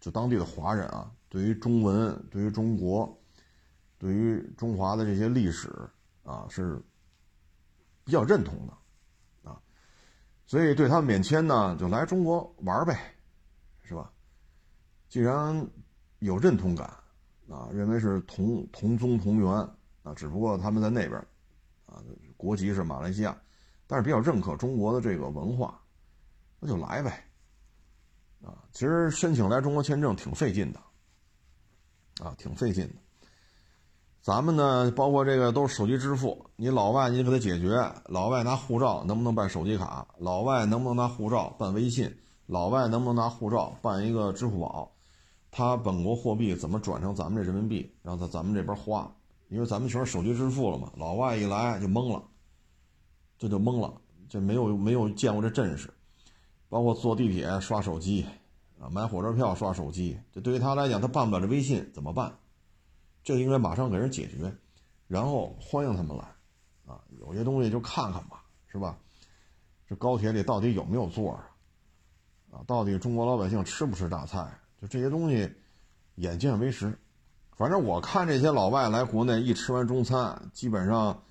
[0.00, 3.17] 就当地的华人啊，对于中文，对于中国。
[3.98, 5.68] 对于中华的这些历史
[6.22, 6.80] 啊，是
[8.04, 9.60] 比较认同的，啊，
[10.46, 13.14] 所以对他们免签呢，就来中国玩呗，
[13.82, 14.12] 是吧？
[15.08, 15.68] 既然
[16.20, 16.86] 有认同感
[17.48, 19.52] 啊，认为是同同宗同源
[20.04, 21.18] 啊，只不过他们在那边
[21.86, 22.00] 啊，
[22.36, 23.36] 国籍是马来西亚，
[23.86, 25.80] 但是比较认可中国的这个文化，
[26.60, 27.24] 那就来呗，
[28.42, 30.80] 啊，其实申请来中国签证挺费劲的，
[32.24, 32.94] 啊，挺费劲的。
[34.20, 36.44] 咱们呢，包括这个都是手机支付。
[36.56, 37.80] 你老外，你给他解决。
[38.06, 40.06] 老外拿护照能不能办手机卡？
[40.18, 42.14] 老外能不能拿护照办微信？
[42.46, 44.90] 老外能不能拿护照办一个支付宝？
[45.50, 49.10] 他本国货币怎么转成咱们这人民币，然后在咱们这边花？
[49.48, 50.90] 因为咱们全是手机支付了嘛。
[50.96, 52.22] 老外一来就懵了，
[53.38, 53.94] 这就懵了，
[54.28, 55.88] 就没有没有见过这阵势。
[56.68, 58.26] 包括坐地铁刷手机，
[58.78, 62.30] 啊，买火车票刷手机，这对于他来讲，他办不了这微信怎么办？
[63.28, 64.50] 就应该马上给人解决，
[65.06, 66.24] 然后欢迎他们来，
[66.86, 68.96] 啊，有些东西就看看吧，是吧？
[69.86, 71.50] 这高铁里到底有没有座啊？
[72.50, 74.50] 啊，到底中国老百姓吃不吃大菜？
[74.80, 75.52] 就这些东西，
[76.14, 76.98] 眼见为实。
[77.54, 81.22] 反正我看这些老外来国内一吃完中餐，基本上，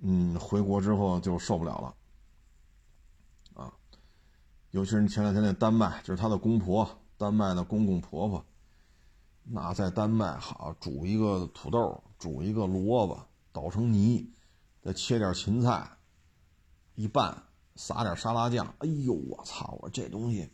[0.00, 3.70] 嗯，回国之后就受不了了，啊，
[4.70, 8.42] 尤其是前两天那丹麦，就是他的公婆，丹麦的公公婆婆。
[9.44, 14.32] 那在丹麦好煮一个土豆，煮一个萝卜，捣成泥，
[14.80, 15.86] 再切点芹菜，
[16.94, 17.36] 一拌，
[17.74, 18.72] 撒点沙拉酱。
[18.78, 19.76] 哎呦，我操！
[19.82, 20.48] 我这东西，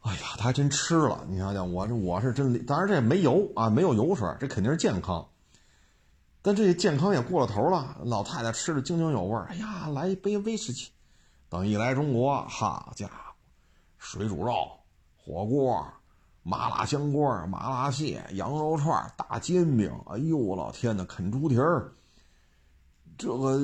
[0.00, 1.24] 哎呀，他还真吃了。
[1.28, 5.28] 你想想，我这我是真，当然这没油啊，没有油水，这肯定是健康。
[6.42, 8.00] 但这健康也过了头了。
[8.04, 9.38] 老太太吃的津津有味。
[9.48, 10.90] 哎呀，来一杯威士忌。
[11.50, 13.34] 等一来中国，好家伙，
[13.98, 14.54] 水煮肉、
[15.18, 15.86] 火锅。
[16.42, 21.92] 麻辣香锅、麻辣蟹、羊肉串、大煎饼，哎呦我老天呐，啃猪蹄儿，
[23.18, 23.60] 这个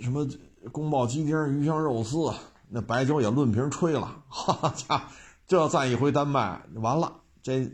[0.00, 0.26] 什么
[0.72, 2.32] 宫保鸡丁、鱼香肉丝，
[2.70, 5.06] 那白酒也论瓶吹了， 哈哈家，
[5.46, 7.70] 这再一回丹麦，完了，这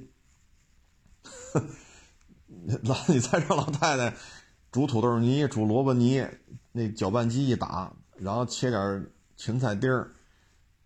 [2.83, 4.17] 老你再让老太太
[4.73, 6.27] 煮土豆泥、煮萝卜泥，
[6.73, 10.11] 那搅拌机一打，然后切点芹菜丁儿，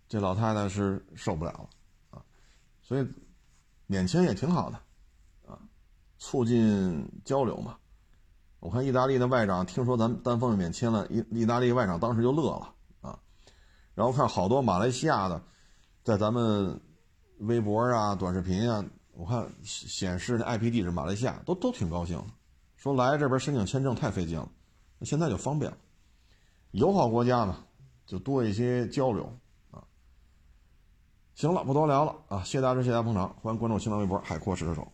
[0.07, 1.69] 这老太太是受不了了
[2.11, 2.21] 啊，
[2.83, 3.07] 所以。
[3.87, 4.77] 免签也挺好的，
[5.47, 5.59] 啊，
[6.17, 7.77] 促进交流嘛。
[8.59, 13.19] 我看意大利的外长听说咱们单方面免签了，意意大利外长当时就乐了啊。
[13.93, 15.41] 然后看好多马来西亚的，
[16.03, 16.81] 在咱们
[17.39, 18.83] 微博啊、短视频啊，
[19.13, 22.19] 我看显示那 IP 地址马来西亚都都挺高兴，
[22.75, 24.49] 说来这边申请签证太费劲了，
[24.97, 25.77] 那现在就方便了。
[26.71, 27.63] 友好国家嘛，
[28.05, 29.31] 就多一些交流。
[31.35, 32.41] 行了，不多聊了啊！
[32.45, 34.87] 谢谢大家，谢谢大家捧场，欢迎关注新浪微博“海阔试车手”。